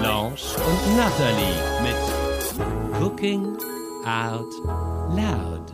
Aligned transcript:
Blanche 0.00 0.56
und 0.56 0.96
Natalie 0.96 1.60
mit 1.82 1.96
Cooking 2.98 3.56
Out 4.04 4.52
Loud. 5.10 5.72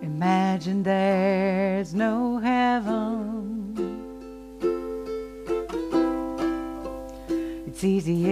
Imagine 0.00 0.82
there's 0.82 1.94
no 1.94 2.38
heaven. 2.38 3.74
It's 7.66 7.84
easy 7.84 8.26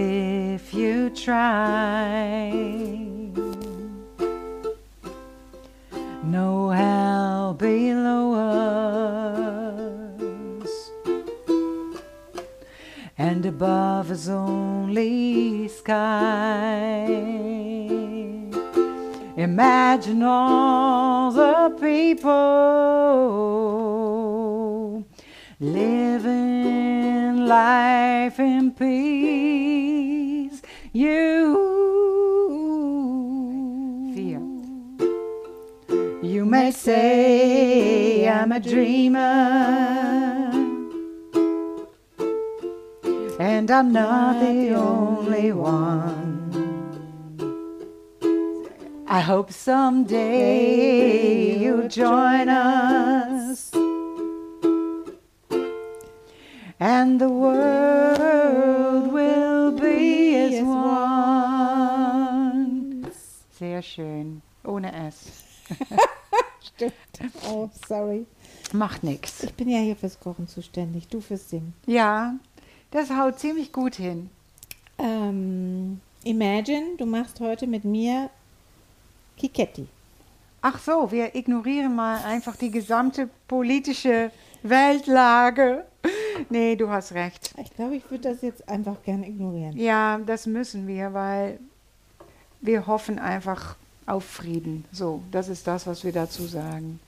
if 0.55 0.73
you 0.73 1.09
try. 1.09 2.51
No 6.23 6.69
hell 6.69 7.53
below 7.53 8.33
us. 8.33 9.00
And 13.23 13.45
above 13.45 14.09
us 14.09 14.27
only 14.27 15.67
sky. 15.67 17.05
Imagine 19.37 20.23
all 20.23 21.31
the 21.31 21.69
people 21.79 22.31
living 25.59 27.45
life 27.45 28.39
in 28.39 28.71
peace. 28.71 30.59
You, 30.91 31.69
Fear. 34.15 34.41
You 36.23 36.43
may 36.45 36.71
say 36.71 38.27
I'm 38.27 38.51
a 38.51 38.59
dreamer, 38.59 39.19
and 43.41 43.71
I'm 43.71 43.91
not 43.91 44.39
the 44.39 44.75
only 44.75 45.51
one. 45.51 46.29
I 49.07 49.19
hope 49.19 49.51
someday 49.51 50.77
you'll 51.57 51.87
join 51.87 52.49
us. 52.49 53.71
And 56.79 57.19
the 57.19 57.29
world 57.29 59.11
will 59.11 59.71
be 59.71 60.35
as 60.35 60.61
one. 60.63 61.81
Sehr 63.57 63.81
schön. 63.81 64.43
Ohne 64.63 64.93
S. 64.93 65.43
Stimmt. 66.61 66.93
Oh, 67.47 67.71
sorry. 67.87 68.27
Macht 68.71 69.03
nix. 69.03 69.43
Ich 69.43 69.53
bin 69.55 69.67
ja 69.67 69.79
hier 69.79 69.95
fürs 69.95 70.19
Kochen 70.19 70.47
zuständig, 70.47 71.07
du 71.07 71.21
fürs 71.21 71.49
Singen. 71.49 71.73
Ja, 71.87 72.35
das 72.91 73.09
haut 73.09 73.39
ziemlich 73.39 73.71
gut 73.71 73.95
hin. 73.95 74.29
Ähm, 74.97 75.99
imagine, 76.23 76.97
du 76.97 77.05
machst 77.05 77.39
heute 77.39 77.67
mit 77.67 77.85
mir 77.85 78.29
Kiketti. 79.37 79.87
Ach 80.61 80.77
so, 80.79 81.11
wir 81.11 81.33
ignorieren 81.33 81.95
mal 81.95 82.23
einfach 82.23 82.55
die 82.55 82.69
gesamte 82.69 83.29
politische 83.47 84.31
Weltlage. 84.61 85.85
Nee, 86.49 86.75
du 86.75 86.89
hast 86.89 87.13
recht. 87.13 87.53
Ich 87.57 87.73
glaube, 87.75 87.95
ich 87.95 88.09
würde 88.11 88.29
das 88.29 88.41
jetzt 88.41 88.67
einfach 88.69 89.01
gerne 89.03 89.27
ignorieren. 89.27 89.75
Ja, 89.77 90.19
das 90.19 90.45
müssen 90.45 90.87
wir, 90.87 91.13
weil 91.13 91.59
wir 92.61 92.85
hoffen 92.85 93.17
einfach 93.17 93.75
auf 94.05 94.23
Frieden. 94.23 94.85
So, 94.91 95.21
das 95.31 95.49
ist 95.49 95.65
das, 95.67 95.87
was 95.87 96.03
wir 96.03 96.11
dazu 96.11 96.43
sagen. 96.45 96.99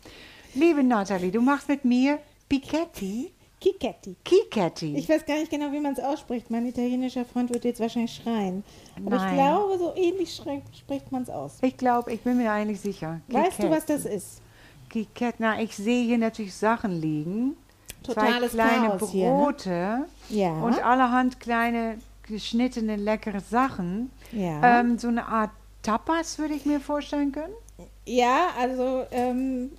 Liebe 0.55 0.83
Nathalie, 0.83 1.31
du 1.31 1.41
machst 1.41 1.67
mit 1.67 1.85
mir 1.85 2.19
Piketty? 2.49 3.31
Kiketti. 3.63 4.15
Kiketti. 4.25 4.97
Ich 4.97 5.07
weiß 5.07 5.25
gar 5.25 5.35
nicht 5.37 5.49
genau, 5.49 5.71
wie 5.71 5.79
man 5.79 5.93
es 5.93 5.99
ausspricht. 5.99 6.51
Mein 6.51 6.65
italienischer 6.65 7.23
Freund 7.23 7.49
wird 7.53 7.63
jetzt 7.63 7.79
wahrscheinlich 7.79 8.13
schreien. 8.13 8.61
Aber 8.97 9.15
Nein. 9.15 9.29
ich 9.29 9.33
glaube, 9.35 9.77
so 9.77 9.93
ähnlich 9.95 10.35
spricht 10.35 11.11
man 11.13 11.23
es 11.23 11.29
aus. 11.29 11.59
Ich 11.61 11.77
glaube, 11.77 12.11
ich 12.11 12.21
bin 12.21 12.37
mir 12.37 12.51
eigentlich 12.51 12.81
sicher. 12.81 13.21
Weißt 13.29 13.63
du, 13.63 13.69
was 13.69 13.85
Kiketti. 13.85 14.03
das 14.03 14.05
ist? 14.05 14.41
Kikett, 14.89 15.35
na, 15.39 15.61
ich 15.61 15.75
sehe 15.75 16.03
hier 16.05 16.17
natürlich 16.17 16.53
Sachen 16.53 16.99
liegen. 16.99 17.55
Totales 18.03 18.51
Zwei 18.51 18.63
kleine 18.67 18.87
Chaos 18.89 19.09
hier, 19.11 19.31
ne? 19.31 19.37
Brote 19.45 20.05
Ja. 20.29 20.51
und 20.61 20.83
allerhand 20.85 21.39
kleine 21.39 21.97
geschnittene 22.23 22.97
leckere 22.97 23.39
Sachen. 23.39 24.11
Ja. 24.33 24.81
Ähm, 24.81 24.99
so 24.99 25.07
eine 25.07 25.25
Art 25.25 25.51
Tapas 25.83 26.37
würde 26.37 26.53
ich 26.53 26.65
mir 26.65 26.81
vorstellen 26.81 27.31
können. 27.31 27.53
Ja, 28.05 28.47
also 28.59 29.05
ähm, 29.11 29.71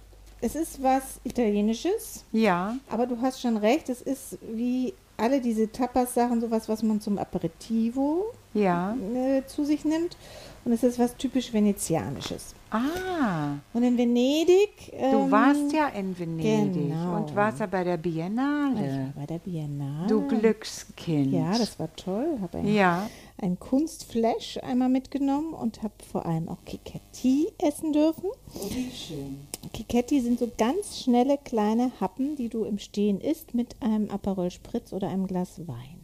es 0.45 0.55
ist 0.55 0.83
was 0.83 1.21
Italienisches. 1.25 2.25
Ja. 2.33 2.77
Aber 2.91 3.07
du 3.07 3.19
hast 3.23 3.41
schon 3.41 3.57
recht, 3.57 3.89
es 3.89 4.03
ist 4.03 4.39
wie 4.43 4.93
alle 5.17 5.41
diese 5.41 5.71
Tapas-Sachen 5.73 6.41
sowas, 6.41 6.69
was 6.69 6.83
man 6.83 7.01
zum 7.01 7.19
Aperitivo 7.19 8.27
Ja. 8.53 8.95
äh, 9.15 9.43
zu 9.47 9.65
sich 9.65 9.85
nimmt. 9.85 10.17
Und 10.65 10.73
es 10.73 10.83
ist 10.83 10.99
was 10.99 11.17
typisch 11.17 11.53
Venezianisches. 11.53 12.55
Ah, 12.77 13.59
Und 13.73 13.85
in 13.85 13.97
Venedig. 13.97 14.91
du 14.91 14.97
ähm, 14.97 15.31
warst 15.31 15.73
ja 15.73 15.87
in 15.89 16.19
Venedig 16.19 16.73
genau. 16.89 17.19
und 17.19 17.37
warst 17.37 17.61
ja 17.61 17.67
bei 17.67 17.85
der 17.85 17.95
ich 17.95 18.03
Biennale. 18.03 19.13
war 19.15 19.23
bei 19.23 19.27
der 19.27 19.39
Biennale. 19.39 20.09
Du 20.09 20.27
Glückskind. 20.27 21.33
Ja, 21.33 21.57
das 21.57 21.79
war 21.79 21.95
toll. 21.95 22.37
Habe 22.43 22.59
ein, 22.59 22.75
Ja. 22.75 23.09
ein 23.41 23.61
Kunstflash 23.61 24.59
einmal 24.59 24.89
mitgenommen 24.89 25.55
und 25.55 25.85
habe 25.85 25.95
vor 26.11 26.27
allem 26.27 26.49
auch 26.49 26.65
Kiketti 26.67 27.47
essen 27.59 27.93
dürfen. 27.93 28.31
Wie 28.71 28.91
schön. 28.91 29.47
Kiketti 29.73 30.21
sind 30.21 30.41
so 30.41 30.51
ganz 30.59 30.99
schnelle 31.01 31.39
kleine 31.45 31.93
Happen, 32.01 32.35
die 32.35 32.49
du 32.49 32.65
im 32.65 32.81
Stehen 32.81 33.21
isst 33.21 33.55
mit 33.55 33.77
einem 33.81 34.11
Aperol 34.11 34.51
Spritz 34.51 34.93
oder 34.93 35.09
einem 35.09 35.29
Glas 35.29 35.61
Wein. 35.69 36.01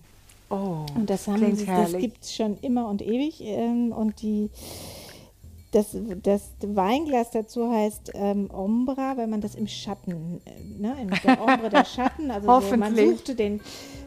Oh, 0.50 0.84
Und 0.97 1.10
das 1.10 1.26
haben 1.28 1.54
sie, 1.56 1.66
das 1.66 1.97
gibt 1.97 2.22
es 2.25 2.34
schon 2.34 2.58
immer 2.62 2.88
und 2.88 3.02
ewig. 3.02 3.41
Ähm, 3.44 3.92
und 3.92 4.20
die, 4.22 4.50
das, 5.72 5.97
das 6.22 6.50
Weinglas 6.62 7.31
dazu 7.31 7.70
heißt 7.70 8.12
ähm, 8.14 8.50
Ombra, 8.50 9.16
weil 9.16 9.26
man 9.28 9.41
das 9.41 9.54
im 9.54 9.66
Schatten, 9.69 10.41
äh, 10.44 10.81
ne, 10.81 10.97
in 11.00 11.10
der 11.25 11.41
Ombre 11.41 11.69
der 11.70 11.84
Schatten, 11.97 12.31
also 12.31 12.60
so, 12.60 12.76
man 12.76 12.94
suchte 12.97 13.34
den, 13.34 13.60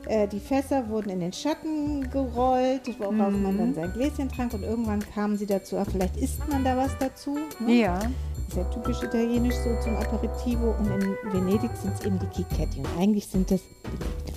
äh, 0.08 0.28
die 0.28 0.40
Fässer 0.42 0.90
wurden 0.90 1.10
in 1.10 1.20
den 1.22 1.32
Schatten 1.34 2.10
gerollt, 2.10 2.82
worauf 3.00 3.14
man 3.14 3.54
Mhm. 3.54 3.58
dann 3.58 3.74
sein 3.74 3.94
Gläschen 3.94 4.30
trank 4.30 4.54
und 4.54 4.64
irgendwann 4.64 5.00
kamen 5.14 5.38
sie 5.38 5.46
dazu, 5.46 5.78
ah, 5.78 5.86
vielleicht 5.86 6.18
isst 6.18 6.42
man 6.50 6.64
da 6.64 6.76
was 6.76 6.92
dazu. 7.00 7.38
Ne? 7.66 7.74
Ja. 7.74 8.00
Ist 8.48 8.58
ja 8.58 8.64
typisch 8.66 9.02
italienisch 9.02 9.56
so 9.56 9.70
zum 9.82 9.96
Aperitivo 9.96 10.76
und 10.78 10.88
in 10.92 11.16
Venedig 11.32 11.72
sind 11.78 11.94
es 11.94 12.06
eben 12.06 12.20
die 12.20 12.28
Kiketti 12.28 12.80
und 12.80 12.88
eigentlich 13.00 13.26
sind 13.28 13.50
das 13.50 13.62
Brote. 13.82 14.33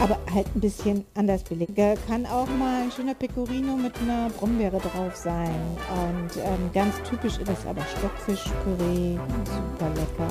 Aber 0.00 0.18
halt 0.32 0.46
ein 0.54 0.60
bisschen 0.60 1.04
anders 1.14 1.42
belegt. 1.42 1.76
Da 1.76 1.94
Kann 2.06 2.24
auch 2.26 2.48
mal 2.58 2.82
ein 2.82 2.92
schöner 2.92 3.14
Pecorino 3.14 3.76
mit 3.76 3.92
einer 4.00 4.30
Brombeere 4.30 4.78
drauf 4.78 5.16
sein. 5.16 5.54
Und 5.90 6.36
ähm, 6.36 6.70
ganz 6.72 6.94
typisch 7.08 7.38
ist 7.38 7.48
das 7.48 7.66
aber 7.66 7.82
Stockfischpüree. 7.96 9.18
Super 9.44 9.90
lecker. 9.94 10.28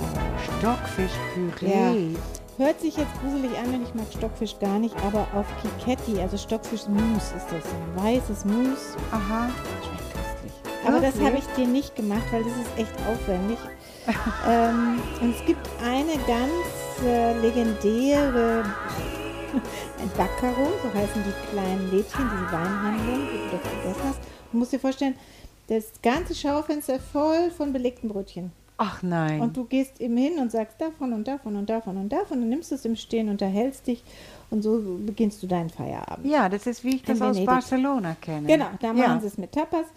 Stockfischpüree. 0.59 2.16
Hört 2.57 2.81
sich 2.81 2.97
jetzt 2.97 3.13
gruselig 3.22 3.56
an, 3.59 3.72
denn 3.72 3.83
ich 3.83 3.94
mag 3.94 4.07
Stockfisch 4.17 4.57
gar 4.59 4.79
nicht, 4.79 4.95
aber 5.06 5.27
auf 5.35 5.45
Kiketti, 5.61 6.19
also 6.19 6.38
Stockfischmus 6.38 7.31
ist 7.35 7.45
das. 7.51 7.63
Ein 7.72 8.03
weißes 8.03 8.45
Mousse. 8.45 8.97
Aha. 9.12 9.50
Schmeckt 9.83 10.13
köstlich. 10.13 10.53
Aber 10.88 11.00
das 11.00 11.13
Wirklich? 11.19 11.27
habe 11.27 11.38
ich 11.38 11.45
dir 11.56 11.68
nicht 11.68 11.95
gemacht, 11.95 12.24
weil 12.31 12.44
das 12.44 12.53
ist 12.53 12.77
echt 12.77 12.94
aufwendig. 13.07 13.59
ähm, 14.50 15.00
und 15.21 15.36
es 15.36 15.45
gibt 15.45 15.69
eine 15.83 16.13
ganz 16.25 17.03
äh, 17.06 17.39
legendäre, 17.42 18.63
ein 19.99 20.09
Baccaro, 20.15 20.67
so 20.83 20.94
heißen 20.94 21.23
die 21.23 21.51
kleinen 21.51 21.91
Lädchen, 21.91 22.29
diese 22.31 22.51
Weinhandlung, 22.51 23.27
die 23.31 23.49
du 23.49 23.57
doch 23.57 23.61
vergessen 23.61 24.03
hast. 24.03 24.19
Du 24.51 24.57
musst 24.57 24.73
dir 24.73 24.79
vorstellen, 24.79 25.15
das 25.67 25.85
ganze 26.01 26.33
Schaufenster 26.35 26.99
voll 26.99 27.51
von 27.51 27.73
belegten 27.73 28.09
Brötchen. 28.09 28.51
Ach 28.77 29.01
nein. 29.01 29.41
Und 29.41 29.57
du 29.57 29.65
gehst 29.65 29.99
eben 29.99 30.15
hin 30.17 30.38
und 30.39 30.51
sagst 30.51 30.79
davon 30.79 31.11
und 31.11 31.27
davon 31.27 31.55
und 31.55 31.67
davon 31.67 31.97
und 31.97 32.09
davon 32.09 32.44
und 32.44 32.49
nimmst 32.49 32.71
es 32.71 32.85
im 32.85 32.95
Stehen, 32.95 33.27
unterhältst 33.27 33.88
dich 33.88 34.03
und 34.51 34.61
so 34.61 34.99
beginnst 34.99 35.41
du 35.41 35.47
deinen 35.47 35.69
Feierabend. 35.71 36.27
ja, 36.27 36.47
das 36.47 36.67
ist, 36.67 36.83
wie 36.83 36.97
ich 36.97 37.03
das 37.03 37.17
In 37.17 37.23
aus. 37.25 37.44
Barcelona 37.44 38.15
kenne. 38.21 38.47
Genau, 38.47 38.67
da 38.79 38.94
machen 38.94 38.99
ja. 38.99 39.19
sie 39.19 39.27
es 39.27 39.38
mit 39.38 39.51
Tapas. 39.51 39.88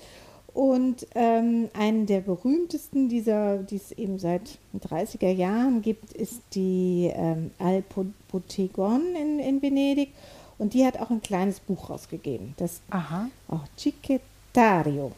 Und 0.52 1.06
ähm, 1.14 1.68
einen 1.74 2.06
der 2.06 2.20
berühmtesten 2.20 3.08
dieser, 3.08 3.58
die 3.58 3.76
es 3.76 3.92
eben 3.92 4.18
seit 4.18 4.58
den 4.72 4.80
30er 4.80 5.30
Jahren 5.30 5.80
gibt, 5.82 6.12
ist 6.12 6.42
die 6.54 7.10
ähm, 7.14 7.52
Al 7.58 7.82
Potegon 8.28 9.14
in, 9.14 9.38
in 9.38 9.62
Venedig. 9.62 10.10
Und 10.58 10.74
die 10.74 10.84
hat 10.84 11.00
auch 11.00 11.10
ein 11.10 11.22
kleines 11.22 11.60
Buch 11.60 11.88
rausgegeben. 11.88 12.54
Das 12.58 12.80
Aha. 12.90 13.30
oh, 13.48 13.60
Chiquetario. 13.76 15.12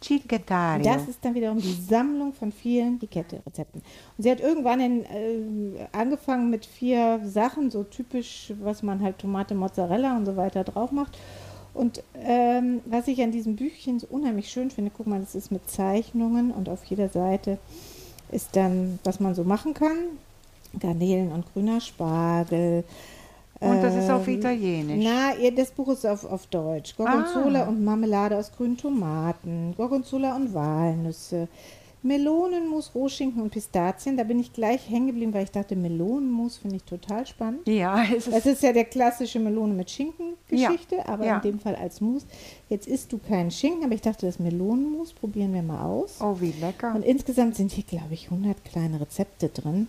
Chicetario. 0.00 0.84
Das 0.84 1.08
ist 1.08 1.22
dann 1.22 1.34
wiederum 1.34 1.58
die 1.58 1.72
Sammlung 1.72 2.32
von 2.32 2.52
vielen 2.52 2.98
Kikette-Rezepten. 2.98 3.82
Und 4.16 4.22
sie 4.22 4.30
hat 4.30 4.40
irgendwann 4.40 4.80
in, 4.80 5.04
äh, 5.04 5.86
angefangen 5.92 6.48
mit 6.48 6.64
vier 6.64 7.20
Sachen, 7.24 7.70
so 7.70 7.84
typisch, 7.84 8.52
was 8.62 8.82
man 8.82 9.02
halt 9.02 9.18
Tomate, 9.18 9.54
Mozzarella 9.54 10.16
und 10.16 10.24
so 10.26 10.36
weiter 10.36 10.64
drauf 10.64 10.90
macht. 10.90 11.18
Und 11.74 12.02
ähm, 12.14 12.80
was 12.86 13.08
ich 13.08 13.22
an 13.22 13.32
diesem 13.32 13.56
Büchchen 13.56 14.00
so 14.00 14.06
unheimlich 14.10 14.50
schön 14.50 14.70
finde, 14.70 14.90
guck 14.96 15.06
mal, 15.06 15.20
das 15.20 15.34
ist 15.34 15.52
mit 15.52 15.68
Zeichnungen 15.70 16.50
und 16.50 16.68
auf 16.68 16.84
jeder 16.84 17.08
Seite 17.08 17.58
ist 18.32 18.56
dann, 18.56 18.98
was 19.04 19.20
man 19.20 19.34
so 19.34 19.44
machen 19.44 19.74
kann. 19.74 19.96
Garnelen 20.78 21.32
und 21.32 21.52
grüner 21.52 21.80
Spargel. 21.80 22.84
Und 23.60 23.82
das 23.82 23.94
ist 23.94 24.08
auf 24.10 24.26
ähm, 24.26 24.38
Italienisch. 24.38 25.04
Na, 25.04 25.32
das 25.54 25.70
Buch 25.70 25.88
ist 25.88 26.06
auf, 26.06 26.24
auf 26.24 26.46
Deutsch. 26.46 26.96
Gorgonzola 26.96 27.64
Ah. 27.64 27.68
und 27.68 27.84
Marmelade 27.84 28.36
aus 28.38 28.50
grünen 28.56 28.76
Tomaten, 28.76 29.74
Gorgonzola 29.76 30.34
und 30.36 30.54
Walnüsse, 30.54 31.46
Melonenmus, 32.02 32.94
Rohschinken 32.94 33.42
und 33.42 33.50
Pistazien. 33.50 34.16
Da 34.16 34.24
bin 34.24 34.38
ich 34.38 34.52
gleich 34.52 34.88
hängen 34.88 35.08
geblieben, 35.08 35.34
weil 35.34 35.44
ich 35.44 35.50
dachte, 35.50 35.76
Melonenmus 35.76 36.56
finde 36.56 36.76
ich 36.76 36.84
total 36.84 37.26
spannend. 37.26 37.66
Ja, 37.68 38.02
es 38.04 38.24
Das 38.24 38.46
ist, 38.46 38.46
ist 38.46 38.62
ja 38.62 38.72
der 38.72 38.84
klassische 38.84 39.38
Melone 39.38 39.74
mit 39.74 39.90
Schinken-Geschichte, 39.90 41.06
aber 41.06 41.26
ja. 41.26 41.36
in 41.36 41.42
dem 41.42 41.58
Fall 41.60 41.76
als 41.76 42.00
Mousse. 42.00 42.26
Jetzt 42.68 42.86
isst 42.86 43.12
du 43.12 43.18
keinen 43.18 43.50
Schinken, 43.50 43.84
aber 43.84 43.94
ich 43.94 44.00
dachte, 44.00 44.26
das 44.26 44.38
Melonenmus 44.38 45.12
probieren 45.12 45.52
wir 45.52 45.62
mal 45.62 45.84
aus. 45.84 46.18
oh, 46.20 46.36
wie 46.40 46.52
lecker. 46.60 46.94
Und 46.94 47.04
insgesamt 47.04 47.56
sind 47.56 47.72
hier, 47.72 47.84
glaube 47.84 48.14
ich, 48.14 48.30
100 48.30 48.64
kleine 48.64 49.00
Rezepte 49.00 49.48
drin. 49.48 49.88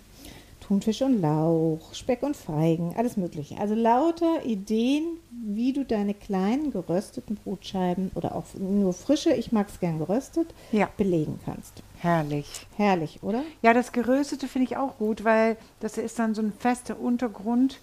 Thunfisch 0.71 1.01
und 1.01 1.19
Lauch, 1.19 1.93
Speck 1.93 2.23
und 2.23 2.37
Feigen, 2.37 2.93
alles 2.95 3.17
Mögliche. 3.17 3.57
Also 3.59 3.75
lauter 3.75 4.45
Ideen, 4.45 5.03
wie 5.29 5.73
du 5.73 5.83
deine 5.83 6.13
kleinen 6.13 6.71
gerösteten 6.71 7.35
Brotscheiben 7.35 8.09
oder 8.15 8.33
auch 8.35 8.45
nur 8.57 8.93
frische, 8.93 9.33
ich 9.33 9.51
mag 9.51 9.67
es 9.67 9.81
gern 9.81 9.97
geröstet, 9.99 10.47
Ja. 10.71 10.87
belegen 10.95 11.41
kannst. 11.43 11.83
Herrlich. 11.99 12.65
Herrlich, 12.77 13.19
oder? 13.21 13.43
Ja, 13.61 13.73
das 13.73 13.91
Geröstete 13.91 14.47
finde 14.47 14.69
ich 14.69 14.77
auch 14.77 14.97
gut, 14.97 15.25
weil 15.25 15.57
das 15.81 15.97
ist 15.97 16.17
dann 16.19 16.35
so 16.35 16.41
ein 16.41 16.53
fester 16.57 16.97
Untergrund 16.97 17.79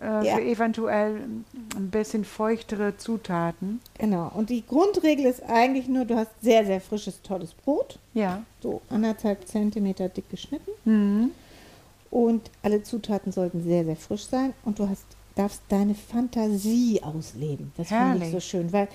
äh, 0.00 0.26
Ja. 0.26 0.36
für 0.36 0.42
eventuell 0.42 1.16
ein 1.76 1.90
bisschen 1.90 2.24
feuchtere 2.24 2.96
Zutaten. 2.96 3.82
Genau. 3.98 4.32
Und 4.34 4.48
die 4.48 4.64
Grundregel 4.66 5.26
ist 5.26 5.42
eigentlich 5.42 5.88
nur, 5.88 6.06
du 6.06 6.16
hast 6.16 6.30
sehr, 6.40 6.64
sehr 6.64 6.80
frisches, 6.80 7.20
tolles 7.20 7.52
Brot, 7.52 7.98
Ja. 8.14 8.42
so 8.62 8.80
anderthalb 8.88 9.46
Zentimeter 9.46 10.08
dick 10.08 10.30
geschnitten. 10.30 10.70
Mhm. 10.86 11.32
Und 12.10 12.50
alle 12.62 12.82
Zutaten 12.82 13.30
sollten 13.32 13.62
sehr, 13.62 13.84
sehr 13.84 13.96
frisch 13.96 14.26
sein. 14.26 14.52
Und 14.64 14.78
du 14.78 14.88
hast, 14.88 15.04
darfst 15.36 15.62
deine 15.68 15.94
Fantasie 15.94 17.00
ausleben. 17.02 17.72
Das 17.76 17.88
finde 17.88 18.24
ich 18.26 18.32
so 18.32 18.40
schön, 18.40 18.72
weil 18.72 18.88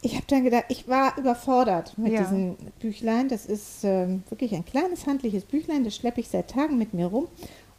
ich 0.00 0.14
habe 0.16 0.24
dann 0.28 0.44
gedacht, 0.44 0.64
ich 0.68 0.86
war 0.88 1.16
überfordert 1.18 1.96
mit 1.96 2.12
Ja. 2.12 2.22
diesem 2.22 2.56
Büchlein. 2.78 3.28
Das 3.28 3.46
ist 3.46 3.84
ähm, 3.84 4.22
wirklich 4.28 4.54
ein 4.54 4.64
kleines 4.64 5.06
handliches 5.06 5.44
Büchlein, 5.44 5.84
das 5.84 5.96
schleppe 5.96 6.20
ich 6.20 6.28
seit 6.28 6.50
Tagen 6.50 6.76
mit 6.78 6.92
mir 6.94 7.06
rum 7.06 7.26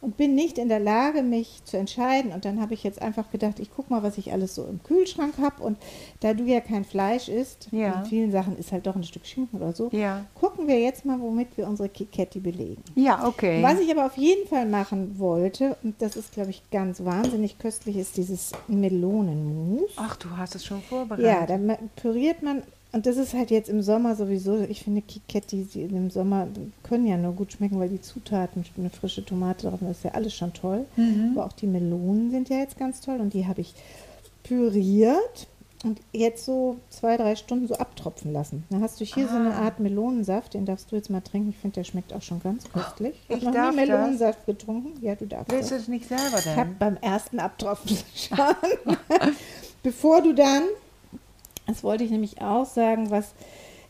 und 0.00 0.16
bin 0.16 0.34
nicht 0.34 0.58
in 0.58 0.68
der 0.68 0.78
Lage, 0.80 1.22
mich 1.22 1.62
zu 1.64 1.76
entscheiden. 1.76 2.32
Und 2.32 2.44
dann 2.44 2.60
habe 2.60 2.74
ich 2.74 2.84
jetzt 2.84 3.00
einfach 3.02 3.30
gedacht, 3.30 3.58
ich 3.60 3.72
gucke 3.74 3.92
mal, 3.92 4.02
was 4.02 4.18
ich 4.18 4.32
alles 4.32 4.54
so 4.54 4.64
im 4.64 4.82
Kühlschrank 4.82 5.34
habe. 5.40 5.62
Und 5.62 5.78
da 6.20 6.34
du 6.34 6.44
ja 6.44 6.60
kein 6.60 6.84
Fleisch 6.84 7.28
isst, 7.28 7.68
Ja. 7.72 8.00
in 8.00 8.04
vielen 8.06 8.30
Sachen 8.32 8.56
ist 8.58 8.72
halt 8.72 8.86
doch 8.86 8.94
ein 8.96 9.04
Stück 9.04 9.26
Schinken 9.26 9.56
oder 9.60 9.72
so, 9.72 9.88
Ja. 9.92 10.24
gucken 10.34 10.68
wir 10.68 10.78
jetzt 10.80 11.04
mal, 11.04 11.20
womit 11.20 11.56
wir 11.56 11.66
unsere 11.66 11.88
Kiketti 11.88 12.40
belegen. 12.40 12.82
Ja, 12.94 13.26
okay. 13.26 13.62
Was 13.62 13.80
ich 13.80 13.90
aber 13.90 14.06
auf 14.06 14.16
jeden 14.16 14.46
Fall 14.48 14.66
machen 14.66 15.18
wollte, 15.18 15.76
und 15.82 16.00
das 16.02 16.16
ist, 16.16 16.32
glaube 16.32 16.50
ich, 16.50 16.62
ganz 16.70 17.04
wahnsinnig 17.04 17.58
köstlich, 17.58 17.96
ist 17.96 18.16
dieses 18.16 18.52
Melonenmus. 18.68 19.90
Ach, 19.96 20.16
du 20.16 20.28
hast 20.36 20.54
es 20.54 20.64
schon 20.64 20.78
Ja, 20.78 20.82
vorbereitet. 20.88 21.50
da 21.50 21.58
ma- 21.58 21.78
püriert 21.96 22.42
man, 22.42 22.62
und 22.96 23.06
das 23.06 23.16
ist 23.18 23.34
halt 23.34 23.50
jetzt 23.50 23.68
im 23.68 23.82
Sommer 23.82 24.16
sowieso, 24.16 24.58
ich 24.68 24.82
finde 24.82 25.02
Kiketti 25.02 25.64
die 25.72 25.82
im 25.82 26.10
Sommer 26.10 26.48
können 26.82 27.06
ja 27.06 27.16
nur 27.16 27.32
gut 27.34 27.52
schmecken, 27.52 27.78
weil 27.78 27.90
die 27.90 28.00
Zutaten, 28.00 28.64
eine 28.78 28.90
frische 28.90 29.24
Tomate 29.24 29.68
drauf, 29.68 29.80
das 29.82 29.98
ist 29.98 30.04
ja 30.04 30.12
alles 30.12 30.34
schon 30.34 30.52
toll. 30.54 30.86
Mhm. 30.96 31.32
Aber 31.36 31.46
auch 31.46 31.52
die 31.52 31.66
Melonen 31.66 32.30
sind 32.30 32.48
ja 32.48 32.56
jetzt 32.56 32.78
ganz 32.78 33.00
toll 33.02 33.20
und 33.20 33.34
die 33.34 33.46
habe 33.46 33.60
ich 33.60 33.74
püriert 34.42 35.46
und 35.84 36.00
jetzt 36.12 36.44
so 36.46 36.76
zwei, 36.88 37.16
drei 37.18 37.36
Stunden 37.36 37.68
so 37.68 37.74
abtropfen 37.74 38.32
lassen. 38.32 38.64
Dann 38.70 38.80
hast 38.82 38.98
du 39.00 39.04
hier 39.04 39.28
so 39.28 39.36
eine 39.36 39.54
Ah. 39.54 39.64
Art 39.64 39.78
Melonensaft, 39.78 40.54
den 40.54 40.64
darfst 40.64 40.90
du 40.90 40.96
jetzt 40.96 41.10
mal 41.10 41.20
trinken. 41.20 41.50
Ich 41.50 41.58
finde, 41.58 41.74
der 41.74 41.84
schmeckt 41.84 42.12
auch 42.14 42.22
schon 42.22 42.40
ganz 42.40 42.64
köstlich. 42.72 43.14
ich 43.28 43.36
hab 43.36 43.42
noch 43.42 43.52
darf 43.52 43.74
nie 43.74 43.80
das? 43.82 43.88
Melonensaft 43.88 44.46
getrunken. 44.46 44.92
Ja, 45.04 45.14
du 45.14 45.26
darfst 45.26 45.52
Willst 45.52 45.70
du 45.70 45.74
das. 45.74 45.82
es 45.82 45.88
nicht 45.88 46.08
selber 46.08 46.38
Ich 46.38 46.46
habe 46.56 46.70
denn? 46.70 46.78
beim 46.78 46.96
ersten 46.96 47.38
Abtropfen 47.38 47.96
schon. 48.14 48.38
Bevor 49.82 50.22
du 50.22 50.32
dann, 50.32 50.62
das 51.66 51.82
wollte 51.84 52.04
ich 52.04 52.10
nämlich 52.10 52.40
auch 52.40 52.66
sagen, 52.66 53.10
was 53.10 53.32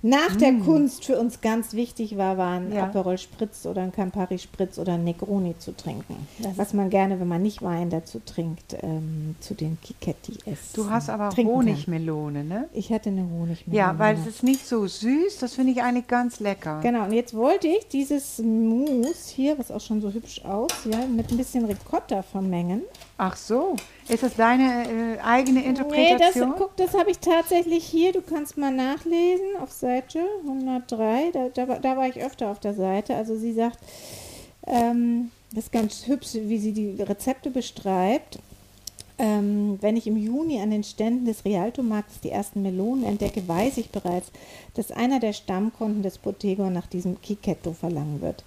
nach 0.02 0.36
der 0.36 0.52
Kunst 0.58 1.06
für 1.06 1.18
uns 1.18 1.40
ganz 1.40 1.72
wichtig 1.72 2.16
war, 2.16 2.36
war 2.36 2.52
ein 2.52 2.68
Mm. 2.68 2.72
Ja. 2.72 2.84
Aperol 2.84 3.18
Spritz 3.18 3.66
oder 3.66 3.82
ein 3.82 3.90
Campari 3.92 4.38
Spritz 4.38 4.78
oder 4.78 4.92
ein 4.92 5.04
Negroni 5.04 5.58
zu 5.58 5.74
trinken. 5.74 6.28
Was 6.54 6.74
man 6.74 6.90
gerne, 6.90 7.18
wenn 7.18 7.26
man 7.26 7.42
nicht 7.42 7.62
Wein 7.62 7.90
dazu 7.90 8.20
trinkt, 8.24 8.76
ähm, 8.82 9.34
zu 9.40 9.54
den 9.54 9.78
Kiketti 9.82 10.34
essen. 10.44 10.74
Du 10.74 10.90
hast 10.90 11.08
aber 11.10 11.30
kann. 11.30 11.46
Honigmelone, 11.46 12.44
ne? 12.44 12.68
Ich 12.72 12.92
hatte 12.92 13.08
eine 13.08 13.22
Honigmelone. 13.22 13.58
Ja, 13.76 13.98
weil 13.98 14.16
es 14.16 14.26
ist 14.26 14.42
nicht 14.42 14.66
so 14.66 14.86
süß. 14.86 15.38
Das 15.38 15.54
finde 15.54 15.72
ich 15.72 15.82
eigentlich 15.82 16.06
ganz 16.06 16.40
lecker. 16.40 16.80
Genau, 16.82 17.04
und 17.04 17.12
jetzt 17.12 17.34
wollte 17.34 17.66
ich 17.66 17.88
dieses 17.88 18.38
Mousse 18.38 19.34
hier, 19.34 19.58
was 19.58 19.70
auch 19.72 19.80
schon 19.80 20.00
so 20.02 20.12
hübsch 20.12 20.44
aussieht, 20.44 20.92
ja, 20.92 21.06
mit 21.06 21.30
ein 21.32 21.36
bisschen 21.36 21.64
Ricotta 21.64 22.22
vermengen. 22.22 22.82
Ach 23.18 23.36
so. 23.36 23.76
Ist 24.08 24.22
das 24.22 24.34
deine 24.36 25.16
äh, 25.16 25.18
eigene 25.20 25.60
Nee, 25.60 25.72
das, 25.72 25.78
Interpretation? 25.80 26.54
guck, 26.58 26.76
das 26.76 26.92
habe 26.94 27.10
ich 27.10 27.18
tatsächlich 27.18 27.84
hier. 27.84 28.12
Du 28.12 28.20
kannst 28.20 28.58
mal 28.58 28.70
nachlesen 28.72 29.56
auf 29.62 29.72
Seite 29.72 30.20
103. 30.46 31.30
Da, 31.32 31.48
da, 31.48 31.68
war- 31.68 31.80
da 31.80 31.96
war 31.96 32.08
ich 32.08 32.22
öfter 32.22 32.50
auf 32.50 32.60
der 32.60 32.74
Seite. 32.74 33.14
Also 33.14 33.36
sie 33.36 33.52
sagt, 33.54 33.78
ähm, 34.66 35.30
das 35.54 35.64
ist 35.64 35.72
ganz 35.72 36.06
hübsch, 36.06 36.34
wie 36.34 36.58
sie 36.58 36.72
die 36.72 37.00
Rezepte 37.02 37.50
beschreibt. 37.50 38.38
Ähm, 39.18 39.78
wenn 39.80 39.96
ich 39.96 40.06
im 40.06 40.18
Juni 40.18 40.60
an 40.60 40.70
den 40.70 40.84
Ständen 40.84 41.24
des 41.24 41.46
Rialto-Marktes 41.46 42.20
die 42.20 42.30
ersten 42.30 42.60
Melonen 42.60 43.04
entdecke, 43.06 43.48
weiß 43.48 43.78
ich 43.78 43.88
bereits, 43.88 44.30
dass 44.74 44.92
einer 44.92 45.20
der 45.20 45.32
Stammkunden 45.32 46.02
des 46.02 46.18
Bottego 46.18 46.68
nach 46.68 46.86
diesem 46.86 47.18
Kiketto 47.22 47.72
verlangen 47.72 48.20
wird. 48.20 48.44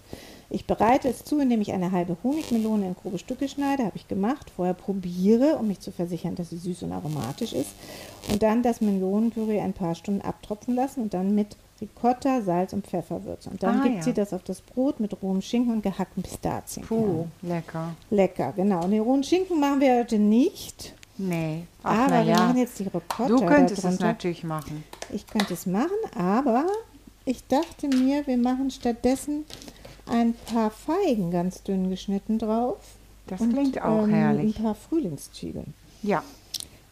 Ich 0.52 0.66
bereite 0.66 1.08
es 1.10 1.24
zu, 1.24 1.40
indem 1.40 1.62
ich 1.62 1.72
eine 1.74 1.92
halbe 1.92 2.18
Honigmelone 2.24 2.88
in 2.88 2.96
grobe 2.96 3.20
Stücke 3.20 3.48
schneide, 3.48 3.84
habe 3.84 3.96
ich 3.98 4.08
gemacht, 4.08 4.52
vorher 4.56 4.74
probiere, 4.74 5.58
um 5.58 5.68
mich 5.68 5.80
zu 5.80 5.92
versichern, 5.92 6.36
dass 6.36 6.50
sie 6.50 6.58
süß 6.58 6.84
und 6.84 6.92
aromatisch 6.92 7.54
ist 7.54 7.70
und 8.32 8.42
dann 8.42 8.64
das 8.64 8.82
Melonenpüree 8.82 9.60
ein 9.62 9.74
paar 9.74 9.94
Stunden 9.94 10.22
abtropfen 10.22 10.74
lassen 10.76 11.02
und 11.04 11.14
dann 11.14 11.36
mit 11.36 11.56
Ricotta, 11.82 12.42
Salz 12.42 12.74
und 12.74 12.86
Pfeffer 12.86 13.24
würzen. 13.24 13.52
Und 13.54 13.64
dann 13.64 13.80
Ah, 13.80 13.84
gibt 13.84 13.96
ja. 13.98 14.04
sie 14.04 14.14
das 14.14 14.34
auf 14.34 14.44
das 14.44 14.60
Brot 14.62 15.00
mit 15.00 15.22
rohem 15.22 15.42
Schinken 15.42 15.72
und 15.74 15.84
gehackten 15.84 16.24
Pistazien. 16.24 16.86
Puh, 16.86 17.28
lecker. 17.42 17.96
Lecker, 18.10 18.52
genau. 18.54 18.84
Und 18.84 18.92
den 18.92 19.02
rohen 19.02 19.24
Schinken 19.24 19.60
machen 19.60 19.80
wir 19.82 19.98
heute 20.00 20.18
nicht, 20.20 20.94
Nee. 21.22 21.64
Ach, 21.84 22.06
aber 22.08 22.26
wir 22.26 22.32
ja. 22.32 22.38
machen 22.38 22.58
jetzt 22.58 22.80
die 22.80 22.84
Ricotta 22.84 23.28
Du 23.28 23.46
könntest 23.46 23.84
es 23.84 24.00
natürlich 24.00 24.46
machen. 24.46 24.86
Ich 25.14 25.28
könnte 25.28 25.54
es 25.54 25.66
machen, 25.66 25.90
aber 26.18 26.66
ich 27.26 27.46
dachte 27.48 27.90
mir, 27.90 28.26
wir 28.26 28.38
machen 28.38 28.72
stattdessen 28.72 29.44
ein 30.10 30.34
paar 30.34 30.72
Feigen 30.72 31.32
ganz 31.32 31.64
dünn 31.64 31.90
geschnitten 31.90 32.40
drauf. 32.40 32.78
Das 33.28 33.42
und, 33.42 33.54
klingt 33.54 33.82
auch 33.82 34.04
ähm, 34.04 34.10
herrlich. 34.10 34.58
Ein 34.58 34.64
paar 34.64 34.76
Frühlingszwiebeln. 34.76 35.74
Ja. 36.02 36.24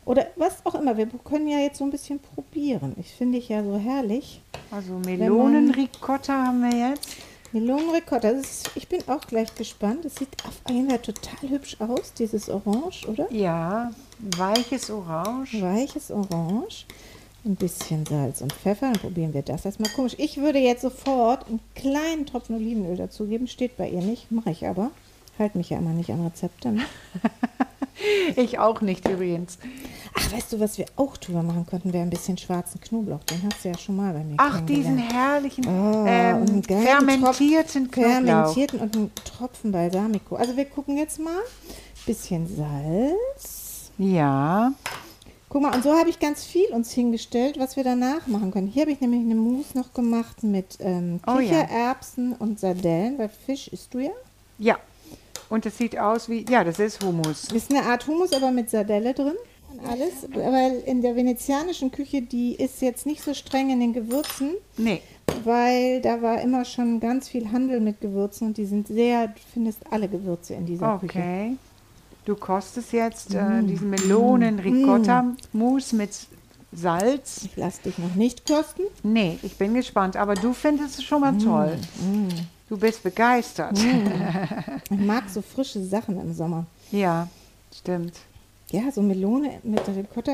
Oder 0.05 0.27
was 0.35 0.65
auch 0.65 0.75
immer. 0.75 0.95
Wir 0.95 1.07
können 1.25 1.47
ja 1.47 1.59
jetzt 1.59 1.79
so 1.79 1.83
ein 1.83 1.91
bisschen 1.91 2.19
probieren. 2.19 2.95
Ich 2.99 3.13
finde 3.13 3.37
ich 3.39 3.49
ja 3.49 3.63
so 3.63 3.77
herrlich. 3.77 4.41
Also 4.71 4.93
Melonenricotta 4.99 6.45
haben 6.47 6.61
wir 6.61 6.91
jetzt. 6.91 7.17
Melonenricotta. 7.51 8.31
Das 8.31 8.63
ich 8.75 8.87
bin 8.87 9.01
auch 9.07 9.21
gleich 9.21 9.53
gespannt. 9.55 10.05
Es 10.05 10.15
sieht 10.15 10.29
auf 10.45 10.61
Fall 10.65 10.99
total 10.99 11.49
hübsch 11.49 11.77
aus, 11.79 12.13
dieses 12.13 12.49
Orange, 12.49 13.05
oder? 13.07 13.31
Ja, 13.33 13.91
weiches 14.19 14.89
Orange. 14.89 15.61
Weiches 15.61 16.11
Orange. 16.11 16.85
Ein 17.47 17.55
bisschen 17.55 18.05
Salz 18.05 18.41
und 18.41 18.51
Pfeffer. 18.51 18.91
Dann 18.91 18.99
probieren 19.01 19.33
wir 19.33 19.41
das 19.41 19.63
erstmal. 19.65 19.89
Komisch. 19.91 20.15
Ich 20.17 20.37
würde 20.37 20.59
jetzt 20.59 20.81
sofort 20.81 21.47
einen 21.47 21.61
kleinen 21.75 22.25
Tropfen 22.25 22.55
Olivenöl 22.55 22.97
dazugeben. 22.97 23.47
Steht 23.47 23.77
bei 23.77 23.89
ihr 23.89 24.01
nicht. 24.01 24.29
Mache 24.31 24.51
ich 24.51 24.67
aber. 24.67 24.91
Halte 25.39 25.57
mich 25.57 25.69
ja 25.69 25.77
immer 25.77 25.91
nicht 25.93 26.09
an 26.11 26.23
Rezepte. 26.25 26.71
Ne? 26.73 26.81
Ich 28.35 28.59
auch 28.59 28.81
nicht 28.81 29.07
übrigens. 29.07 29.57
Ach, 30.13 30.31
weißt 30.31 30.53
du, 30.53 30.59
was 30.59 30.77
wir 30.77 30.85
auch 30.97 31.17
drüber 31.17 31.41
machen 31.41 31.65
könnten? 31.65 31.93
Wäre 31.93 32.03
ein 32.03 32.11
bisschen 32.11 32.37
schwarzen 32.37 32.79
Knoblauch. 32.79 33.23
Den 33.23 33.41
hast 33.43 33.65
du 33.65 33.69
ja 33.69 33.77
schon 33.77 33.95
mal 33.95 34.13
bei 34.13 34.23
mir 34.23 34.35
Ach, 34.37 34.61
diesen 34.61 34.99
herrlichen 34.99 35.65
Oh, 35.65 36.05
ähm, 36.07 36.61
fermentierten 36.63 37.89
Tropf- 37.89 37.91
Knoblauch. 37.91 38.11
Fermentierten 38.23 38.79
und 38.79 38.95
einen 38.95 39.11
Tropfen 39.25 39.71
Balsamico. 39.71 40.35
Also 40.35 40.55
wir 40.55 40.65
gucken 40.65 40.95
jetzt 40.97 41.19
mal. 41.19 41.39
Bisschen 42.05 42.45
Salz. 42.47 43.89
Ja. 43.97 44.73
Guck 45.57 45.63
mal, 45.63 45.75
und 45.75 45.83
so 45.83 45.97
habe 45.97 46.07
ich 46.11 46.19
ganz 46.19 46.45
viel 46.45 46.67
uns 46.67 46.91
hingestellt, 46.91 47.57
was 47.57 47.77
wir 47.77 47.83
danach 47.83 48.27
machen 48.27 48.51
können. 48.51 48.67
Hier 48.67 48.83
habe 48.83 48.91
ich 48.91 49.01
nämlich 49.01 49.21
eine 49.21 49.33
Mousse 49.33 49.75
noch 49.75 49.91
gemacht 49.91 50.43
mit 50.43 50.77
ähm, 50.81 51.19
Oh 51.25 51.39
ja. 51.39 51.63
Kichererbsen 51.63 52.33
und 52.33 52.59
Sardellen, 52.59 53.17
weil 53.17 53.27
Fisch 53.27 53.67
isst 53.69 53.91
du 53.91 53.97
ja. 54.01 54.11
Ja. 54.59 54.77
Und 55.49 55.65
es 55.65 55.75
sieht 55.75 55.97
aus 55.97 56.29
wie, 56.29 56.45
ja, 56.47 56.63
das 56.63 56.77
ist 56.77 57.03
Hummus. 57.03 57.51
Ist 57.51 57.71
eine 57.71 57.81
Art 57.81 58.05
Hummus, 58.05 58.33
aber 58.33 58.51
mit 58.51 58.69
Sardelle 58.69 59.15
drin. 59.15 59.33
Und 59.71 59.89
alles, 59.89 60.27
weil 60.31 60.79
in 60.85 61.01
der 61.01 61.15
venezianischen 61.15 61.91
Küche, 61.91 62.21
die 62.21 62.53
ist 62.53 62.79
jetzt 62.83 63.07
nicht 63.07 63.23
so 63.23 63.33
streng 63.33 63.71
in 63.71 63.79
den 63.79 63.93
Gewürzen, 63.93 64.51
Nee, 64.77 65.01
weil 65.43 66.01
da 66.01 66.21
war 66.21 66.39
immer 66.39 66.65
schon 66.65 66.99
ganz 66.99 67.29
viel 67.29 67.51
Handel 67.51 67.79
mit 67.79 67.99
Gewürzen 67.99 68.49
und 68.49 68.57
die 68.57 68.65
sind 68.67 68.87
sehr, 68.87 69.29
du 69.29 69.39
findest 69.53 69.79
alle 69.89 70.07
Gewürze 70.07 70.53
in 70.53 70.67
dieser 70.67 70.99
Küche. 70.99 71.17
okay. 71.17 71.57
Du 72.27 72.35
kostest 72.35 72.91
jetzt 72.91 73.33
Mm. 73.33 73.37
äh, 73.37 73.63
diesen 73.63 73.89
Melonen-Ricotta-Mousse 73.89 75.95
mit 75.95 76.09
Salz. 76.73 77.45
Ich 77.45 77.55
lasse 77.55 77.83
dich 77.83 77.97
noch 77.97 78.15
nicht 78.15 78.45
kosten. 78.45 78.81
Nee, 79.01 79.39
ich 79.43 79.57
bin 79.57 79.73
gespannt, 79.73 80.17
aber 80.17 80.33
du 80.35 80.51
findest 80.51 80.99
es 80.99 81.05
schon 81.05 81.21
mal 81.21 81.37
toll. 81.37 81.77
Mm. 82.01 82.27
Du 82.67 82.77
bist 82.77 83.01
begeistert. 83.01 83.79
Ich 84.89 84.99
mag 84.99 85.23
so 85.29 85.41
frische 85.41 85.81
Sachen 85.85 86.19
im 86.19 86.33
Sommer. 86.33 86.65
Ja, 86.91 87.29
stimmt. 87.73 88.15
Ja, 88.71 88.91
so 88.91 89.01
Melone 89.01 89.59
mit 89.63 89.81
Ricotta. 89.87 90.33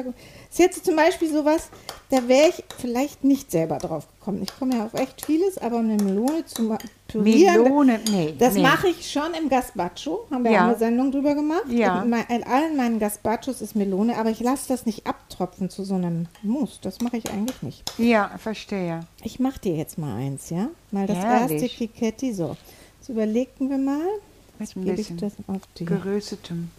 Ist 0.49 0.57
jetzt 0.57 0.83
zum 0.83 0.95
Beispiel 0.95 1.31
sowas, 1.31 1.69
da 2.09 2.27
wäre 2.27 2.49
ich 2.49 2.63
vielleicht 2.79 3.23
nicht 3.23 3.51
selber 3.51 3.77
drauf 3.77 4.07
gekommen. 4.17 4.41
Ich 4.41 4.57
komme 4.57 4.75
ja 4.75 4.85
auf 4.85 4.95
echt 4.95 5.23
vieles, 5.23 5.59
aber 5.59 5.77
eine 5.77 5.97
Melone 5.97 6.43
zu 6.45 6.75
pürieren, 7.07 7.61
Melone, 7.61 7.99
nee. 8.09 8.33
das 8.39 8.55
nee. 8.55 8.63
mache 8.63 8.87
ich 8.87 9.11
schon 9.11 9.35
im 9.39 9.49
Gazpacho. 9.49 10.25
Haben 10.31 10.43
wir 10.45 10.51
Ja. 10.51 10.65
eine 10.65 10.77
Sendung 10.77 11.11
drüber 11.11 11.35
gemacht. 11.35 11.65
Ja. 11.69 12.01
In, 12.01 12.11
in 12.11 12.43
allen 12.43 12.75
meinen 12.75 12.97
Gazpachos 12.97 13.61
ist 13.61 13.75
Melone, 13.75 14.17
aber 14.17 14.31
ich 14.31 14.39
lasse 14.39 14.67
das 14.67 14.87
nicht 14.87 15.05
abtropfen 15.05 15.69
zu 15.69 15.83
so 15.83 15.93
einem 15.93 16.25
Mousse. 16.41 16.79
Das 16.81 17.01
mache 17.01 17.17
ich 17.17 17.29
eigentlich 17.29 17.61
nicht. 17.61 17.83
Ja, 17.99 18.31
verstehe. 18.39 19.01
Ich 19.23 19.39
mache 19.39 19.59
dir 19.59 19.75
jetzt 19.75 19.99
mal 19.99 20.15
eins, 20.17 20.49
ja? 20.49 20.69
Mal 20.89 21.05
das 21.05 21.17
Herrlich. 21.17 21.61
erste 21.61 21.77
Kiketti. 21.77 22.33
So, 22.33 22.57
jetzt 22.99 23.09
überlegen 23.09 23.69
wir 23.69 23.77
mal. 23.77 23.99
Mit 24.57 24.69
Jetzt 24.69 24.75
ein 24.75 24.85
gebe 24.85 25.01
ich 25.01 25.07
bisschen 25.09 25.17
das 25.17 25.33
auf 25.47 25.61
die 25.77 25.85
geröstetem. 25.85 26.71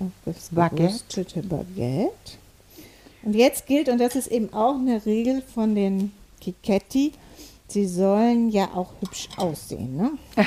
Auf 0.00 0.12
das 0.24 0.48
Baguette. 0.50 1.42
Baguette. 1.42 2.10
Und 3.22 3.34
jetzt 3.34 3.66
gilt, 3.66 3.88
und 3.88 3.98
das 3.98 4.16
ist 4.16 4.28
eben 4.28 4.52
auch 4.52 4.74
eine 4.74 5.04
Regel 5.04 5.42
von 5.42 5.74
den 5.74 6.12
Kiketti, 6.40 7.12
sie 7.68 7.86
sollen 7.86 8.48
ja 8.50 8.70
auch 8.74 8.92
hübsch 9.00 9.28
aussehen. 9.36 9.96
Ne? 9.96 10.12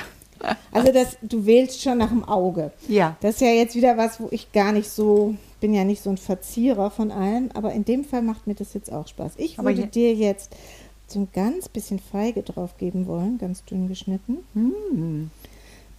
Also 0.73 0.91
das, 0.91 1.15
du 1.21 1.45
wählst 1.45 1.81
schon 1.81 1.99
nach 1.99 2.09
dem 2.09 2.25
Auge. 2.25 2.73
Ja. 2.89 3.15
Das 3.21 3.35
ist 3.35 3.41
ja 3.41 3.47
jetzt 3.47 3.75
wieder 3.75 3.95
was, 3.95 4.19
wo 4.19 4.27
ich 4.31 4.51
gar 4.51 4.73
nicht 4.73 4.89
so, 4.89 5.35
bin 5.61 5.73
ja 5.73 5.85
nicht 5.85 6.03
so 6.03 6.09
ein 6.09 6.17
Verzierer 6.17 6.91
von 6.91 7.11
allem, 7.11 7.49
aber 7.53 7.71
in 7.71 7.85
dem 7.85 8.03
Fall 8.03 8.21
macht 8.21 8.45
mir 8.45 8.55
das 8.55 8.73
jetzt 8.73 8.91
auch 8.91 9.07
Spaß. 9.07 9.33
Ich 9.37 9.57
Aber 9.57 9.69
würde 9.69 9.87
dir 9.87 10.13
jetzt 10.13 10.53
so 11.07 11.19
ein 11.19 11.29
ganz 11.33 11.69
bisschen 11.69 11.99
Feige 11.99 12.43
drauf 12.43 12.77
geben 12.77 13.07
wollen, 13.07 13.37
ganz 13.37 13.63
dünn 13.63 13.87
geschnitten. 13.87 14.39
Hm. 14.53 15.31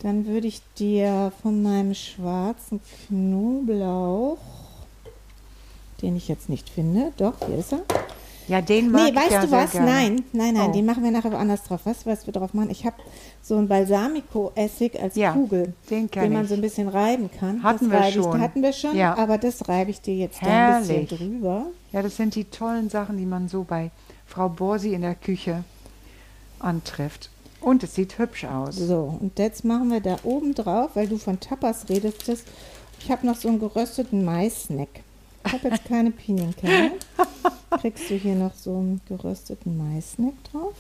Dann 0.05 0.27
würde 0.27 0.47
ich 0.47 0.61
dir 0.79 1.33
von 1.43 1.63
meinem 1.63 1.95
schwarzen 1.95 2.79
Knoblauch, 3.09 4.37
den 6.03 6.15
ich 6.15 6.29
jetzt 6.29 6.51
nicht 6.51 6.69
finde, 6.69 7.13
doch, 7.17 7.33
hier 7.47 7.57
ist 7.59 7.73
er. 7.73 7.81
Ja, 8.47 8.61
den 8.61 8.91
mag 8.91 9.05
Nee, 9.05 9.09
ich 9.09 9.17
weißt 9.17 9.31
ja 9.31 9.41
du 9.47 9.51
was? 9.51 9.73
gerne. 9.73 9.91
Nein, 9.91 10.25
nein, 10.35 10.53
nein, 10.53 10.69
Oh. 10.69 10.73
den 10.75 10.85
machen 10.85 11.03
wir 11.03 11.11
nachher 11.11 11.33
woanders 11.33 11.63
drauf. 11.65 11.87
Weißt 11.87 12.05
du, 12.05 12.11
was 12.11 12.27
wir 12.27 12.35
drauf 12.35 12.53
machen? 12.53 12.69
Ich 12.69 12.85
habe 12.85 12.97
so 13.43 13.57
ein 13.57 13.67
Balsamico-Essig 13.67 15.01
als 15.01 15.17
Ja, 15.17 15.33
Kugel, 15.33 15.73
den 15.89 16.11
den 16.11 16.33
man 16.35 16.43
ich. 16.43 16.49
so 16.51 16.55
ein 16.55 16.61
bisschen 16.61 16.89
reiben 16.89 17.31
kann. 17.41 17.63
Hatten 17.63 17.89
das 17.89 18.15
wir 18.15 18.23
schon. 18.23 18.37
Ich, 18.37 18.43
hatten 18.43 18.63
wir 18.63 18.75
schon, 18.75 18.95
Ja. 18.95 19.17
aber 19.17 19.39
das 19.39 19.67
reibe 19.67 19.91
ich 19.91 20.03
dir 20.03 20.15
jetzt 20.17 20.43
ein 20.43 20.81
bisschen 20.83 21.09
drüber. 21.09 21.65
Ja, 21.93 22.03
das 22.03 22.19
sind 22.19 22.35
die 22.35 22.45
tollen 22.45 22.91
Sachen, 22.91 23.17
die 23.17 23.25
man 23.25 23.49
so 23.49 23.65
bei 23.65 23.91
Frau 24.27 24.51
Borsi 24.51 24.93
in 24.93 25.01
der 25.01 25.15
Küche 25.15 25.65
antrifft. 26.59 27.31
Und 27.65 27.83
es 27.83 27.95
sieht 27.95 28.19
hübsch 28.19 28.45
aus. 28.45 28.77
So, 28.77 29.19
und 29.21 29.39
jetzt 29.39 29.65
machen 29.65 29.91
wir 29.91 30.01
da 30.01 30.17
oben 30.23 30.55
drauf, 30.55 30.91
weil 30.95 31.09
du 31.09 31.17
von 31.17 31.41
Tapas 31.41 31.89
redest. 31.89 32.45
Ich 33.01 33.11
habe 33.11 33.27
noch 33.27 33.37
so 33.37 33.49
einen 33.49 33.59
gerösteten 33.59 34.25
Mais-Snack. 34.25 35.01
Ich 35.47 35.53
habe 35.53 35.69
jetzt 35.69 35.85
keine 35.87 36.11
Pinienkerne. 36.11 36.93
Kriegst 37.81 38.11
du 38.11 38.17
hier 38.17 38.35
noch 38.35 38.55
so 38.55 38.77
einen 38.77 39.01
gerösteten 39.09 39.79
Mais-Snack 39.79 40.35
drauf. 40.53 40.75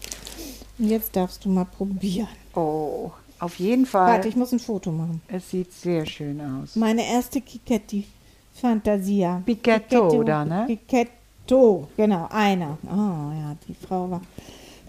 Und 0.78 0.88
jetzt 0.88 1.16
darfst 1.16 1.44
du 1.44 1.48
mal 1.48 1.64
probieren. 1.64 2.28
Oh, 2.54 3.10
auf 3.38 3.58
jeden 3.58 3.86
Fall. 3.86 4.14
Warte, 4.14 4.28
ich 4.28 4.36
muss 4.36 4.52
ein 4.52 4.58
Foto 4.58 4.92
machen. 4.92 5.22
Es 5.28 5.50
sieht 5.50 5.72
sehr 5.72 6.04
schön 6.04 6.40
aus. 6.40 6.76
Meine 6.76 7.06
erste 7.06 7.40
Kiketti 7.40 8.04
Fantasia. 8.52 9.42
Pichetto 9.44 10.22
da, 10.22 10.44
ne? 10.44 10.64
Pichetto, 10.66 11.88
genau, 11.96 12.28
einer. 12.30 12.78
Oh 12.84 13.32
ja, 13.32 13.56
die 13.66 13.74
Frau 13.74 14.10
war, 14.10 14.20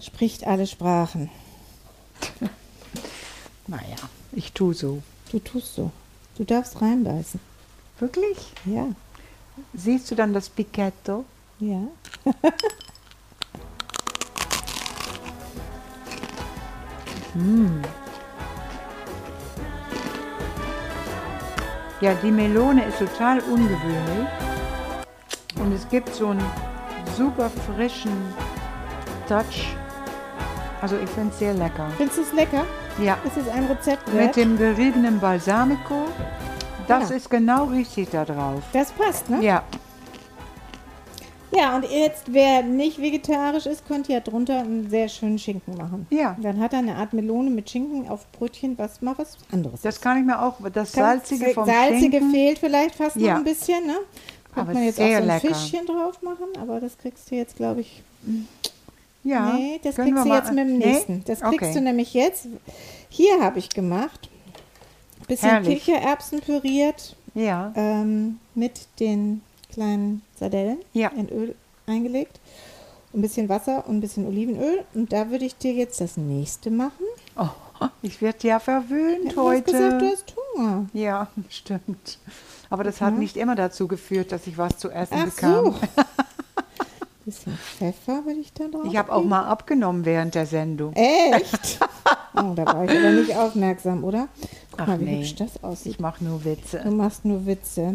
spricht 0.00 0.46
alle 0.46 0.66
Sprachen. 0.66 1.28
Naja, 3.68 3.96
ich 4.32 4.52
tue 4.52 4.74
so. 4.74 5.02
Du 5.32 5.40
tust 5.40 5.74
so. 5.74 5.90
Du 6.38 6.44
darfst 6.44 6.80
reinbeißen. 6.80 7.40
Wirklich? 7.98 8.52
Ja, 8.64 8.86
Siehst 9.74 10.10
du 10.10 10.14
dann 10.14 10.32
das 10.34 10.48
Pichetto? 10.48 11.24
ja. 11.58 11.80
Ja, 22.00 22.14
die 22.22 22.30
Melone 22.30 22.84
ist 22.86 22.98
total 22.98 23.40
ungewöhnlich. 23.40 24.28
Und 25.56 25.72
es 25.72 25.88
gibt 25.88 26.14
so 26.14 26.28
einen 26.28 26.44
super 27.16 27.50
frischen 27.50 28.12
Touch. 29.28 29.74
Also 30.82 30.96
ich 31.02 31.08
finde 31.10 31.30
es 31.32 31.38
sehr 31.38 31.54
lecker. 31.54 31.88
Findest 31.96 32.18
du 32.18 32.22
es 32.22 32.32
lecker? 32.32 32.64
Ja, 33.02 33.18
Ist 33.24 33.36
es 33.36 33.48
ein 33.48 33.64
Rezept 33.66 34.12
wert? 34.12 34.26
mit 34.26 34.36
dem 34.36 34.58
geriebenen 34.58 35.18
Balsamico. 35.18 36.04
Das 36.88 37.10
Ja. 37.10 37.16
ist 37.16 37.30
genau 37.30 37.64
richtig 37.64 38.10
da 38.10 38.24
drauf. 38.24 38.62
das 38.72 38.92
passt, 38.92 39.28
ne? 39.30 39.42
Ja, 39.42 39.62
Ja, 41.52 41.76
und 41.76 41.88
jetzt, 41.88 42.24
wer 42.32 42.62
nicht 42.62 43.00
vegetarisch 43.00 43.66
ist, 43.66 43.86
könnte 43.86 44.12
ja 44.12 44.20
drunter 44.20 44.58
einen 44.60 44.90
sehr 44.90 45.08
schönen 45.08 45.38
Schinken 45.38 45.76
machen. 45.76 46.06
Ja. 46.10 46.36
Dann 46.42 46.60
hat 46.60 46.72
er 46.74 46.80
eine 46.80 46.96
Art 46.96 47.12
Melone 47.12 47.48
mit 47.50 47.70
Schinken 47.70 48.08
auf 48.08 48.30
Brötchen, 48.32 48.76
was 48.76 49.00
mal 49.00 49.14
was 49.16 49.38
anderes 49.52 49.80
das 49.80 49.94
ist. 49.96 50.02
kann 50.02 50.18
ich 50.18 50.24
mir 50.24 50.42
auch, 50.42 50.56
das 50.72 50.92
Salzige 50.92 51.50
vom 51.54 51.64
Salzige 51.64 52.18
Schinken. 52.18 52.30
fehlt 52.32 52.58
vielleicht 52.58 52.96
fast 52.96 53.16
Ja. 53.16 53.32
noch 53.32 53.38
ein 53.38 53.44
bisschen, 53.44 53.86
ne? 53.86 53.94
Könnte 54.54 54.74
man 54.74 54.82
jetzt 54.84 55.00
auch 55.00 55.06
so 55.06 55.12
ein 55.14 55.26
lecker. 55.26 55.48
Fischchen 55.54 55.86
drauf 55.86 56.20
machen, 56.22 56.46
aber 56.60 56.80
das 56.80 56.98
kriegst 56.98 57.30
du 57.30 57.36
jetzt, 57.36 57.56
glaube 57.56 57.80
ich, 57.82 58.02
Ja, 59.26 59.52
nee, 59.54 59.80
das 59.82 59.96
kriegst 59.96 60.24
du 60.24 60.28
jetzt 60.32 60.50
mit 60.52 60.58
dem 60.60 60.78
Nee? 60.78 60.86
nächsten. 60.86 61.24
Das 61.26 61.40
kriegst 61.40 61.62
Okay. 61.62 61.74
du 61.74 61.80
nämlich 61.80 62.14
jetzt. 62.14 62.46
Hier 63.08 63.40
habe 63.40 63.58
ich 63.58 63.68
gemacht, 63.70 64.28
bisschen 65.26 65.50
Herrlich. 65.50 65.84
Kichererbsen 65.84 66.40
püriert, 66.40 67.16
Ja, 67.34 67.72
ähm, 67.74 68.38
mit 68.54 68.86
den 69.00 69.42
kleinen 69.72 70.22
Sardellen 70.38 70.78
Ja. 70.92 71.08
in 71.08 71.28
Öl 71.28 71.54
eingelegt. 71.86 72.38
Ein 73.12 73.22
bisschen 73.22 73.48
Wasser 73.48 73.84
und 73.88 73.96
ein 73.96 74.00
bisschen 74.00 74.26
Olivenöl. 74.26 74.84
Und 74.94 75.12
da 75.12 75.30
würde 75.30 75.44
ich 75.44 75.56
dir 75.56 75.72
jetzt 75.72 76.00
das 76.00 76.16
nächste 76.16 76.70
machen. 76.70 77.04
oh, 77.36 77.48
ich 78.02 78.20
werde 78.22 78.46
ja 78.46 78.58
verwöhnt 78.60 79.32
Du 79.34 79.40
hast 79.40 79.46
heute. 79.46 79.72
gesagt, 79.72 80.02
du 80.02 80.06
hast 80.06 80.34
Hunger. 80.56 80.86
Ja, 80.92 81.28
stimmt. 81.48 82.18
Aber 82.70 82.84
das 82.84 83.00
hat 83.00 83.14
nicht 83.18 83.36
immer 83.36 83.54
dazu 83.54 83.86
geführt, 83.88 84.32
dass 84.32 84.46
ich 84.46 84.56
was 84.58 84.78
zu 84.78 84.90
essen 84.90 85.14
Ach 85.18 85.24
bekam. 85.26 85.64
so. 85.64 85.74
bisschen 87.26 87.52
Pfeffer 87.58 88.24
würde 88.24 88.40
ich 88.40 88.52
da 88.54 88.64
drauf. 88.68 88.84
Ich 88.86 88.96
habe 88.96 89.12
auch 89.12 89.22
mal 89.24 89.44
abgenommen 89.44 90.04
während 90.06 90.34
der 90.34 90.46
Sendung. 90.46 90.92
Echt? 90.94 91.78
Oh, 92.38 92.52
da 92.54 92.66
war 92.66 92.84
ich 92.84 92.90
aber 92.90 93.12
nicht 93.12 93.34
aufmerksam, 93.34 94.04
oder? 94.04 94.28
Guck 94.70 94.80
Ach 94.80 94.86
mal, 94.88 95.00
wie 95.00 95.04
nee. 95.04 95.18
hübsch 95.20 95.36
das 95.36 95.64
aussieht. 95.64 95.92
Ich 95.92 96.00
mache 96.00 96.22
nur 96.22 96.40
Du 96.40 96.44
Witze. 96.44 96.84
machst 96.90 97.24
nur 97.24 97.46
Witze. 97.46 97.94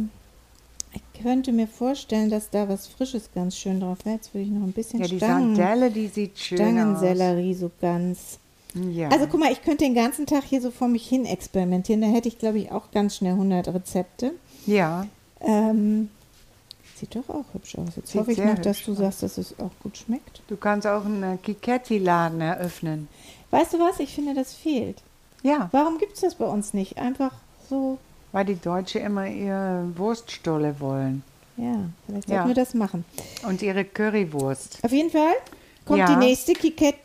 Ich 0.94 1.22
könnte 1.22 1.52
mir 1.52 1.68
vorstellen, 1.68 2.32
dass 2.32 2.50
da 2.50 2.68
was 2.68 2.88
Frisches 2.88 3.30
ganz 3.36 3.56
schön 3.56 3.80
drauf 3.82 4.00
wäre. 4.04 4.16
Jetzt 4.16 4.34
würde 4.34 4.46
ich 4.46 4.50
noch 4.52 4.64
ein 4.66 4.72
bisschen 4.72 5.00
Ja, 5.00 5.08
die 5.08 5.18
Stangen, 5.18 5.56
Sardelle, 5.56 5.92
die 5.92 6.08
sieht 6.08 6.40
schön 6.40 6.58
Stangensellerie 6.58 7.54
so 7.54 7.70
ganz. 7.80 8.40
aus. 8.74 8.82
Ja. 8.92 9.10
Also 9.10 9.28
guck 9.28 9.40
mal, 9.42 9.52
ich 9.52 9.62
könnte 9.62 9.84
den 9.84 9.94
ganzen 9.94 10.26
Tag 10.26 10.44
hier 10.44 10.60
so 10.60 10.72
vor 10.72 10.88
mich 10.88 11.08
hin 11.08 11.26
experimentieren. 11.26 12.02
Da 12.02 12.08
hätte 12.08 12.28
ich, 12.28 12.40
glaube 12.40 12.58
ich, 12.58 12.72
auch 12.72 12.90
ganz 12.92 13.18
schnell 13.18 13.34
100 13.34 13.68
Rezepte. 13.68 14.32
ja, 14.66 15.06
Ähm, 15.40 16.10
sieht 17.02 17.16
doch 17.16 17.28
auch 17.30 17.44
hübsch 17.54 17.78
aus. 17.78 17.96
Jetzt 17.98 18.12
Sieht 18.12 18.22
hoffe 18.22 18.32
ich 18.32 18.38
noch, 18.38 18.58
dass 18.60 18.82
du 18.84 18.94
sagst, 18.94 19.22
dass 19.24 19.38
es 19.38 19.54
auch 19.60 19.72
gut 19.84 19.98
schmeckt. 19.98 20.42
du 20.48 20.56
kannst 20.56 20.88
auch 20.88 21.04
einen 21.06 21.42
Kiketti-Laden 21.42 22.40
eröffnen. 22.42 23.08
Weißt 23.50 23.74
du 23.74 23.80
was? 23.80 24.00
Ich 24.00 24.14
finde, 24.16 24.34
das 24.34 24.54
fehlt. 24.54 25.02
Ja, 25.44 25.68
Warum 25.74 25.98
gibt 25.98 26.14
es 26.14 26.22
das 26.22 26.36
bei 26.36 26.46
uns 26.46 26.74
nicht? 26.74 26.98
Einfach 26.98 27.34
so, 27.70 27.98
weil 28.32 28.46
die 28.46 28.56
Deutschen 28.56 29.02
immer 29.02 29.28
ihre 29.28 29.92
Wurststolle 29.96 30.80
wollen 30.80 31.24
ja, 31.58 31.76
vielleicht 32.08 32.30
Ja. 32.30 32.36
sollten 32.38 32.48
wir 32.50 32.56
das 32.56 32.74
machen. 32.74 33.04
und 33.48 33.62
ihre 33.62 33.84
Currywurst. 33.84 34.80
Auf 34.84 34.92
jeden 34.92 35.10
Fall 35.10 35.34
kommt 35.86 36.00
Ja. 36.00 36.06
die 36.08 36.16
nächste 36.16 36.54
Kiketti 36.54 36.96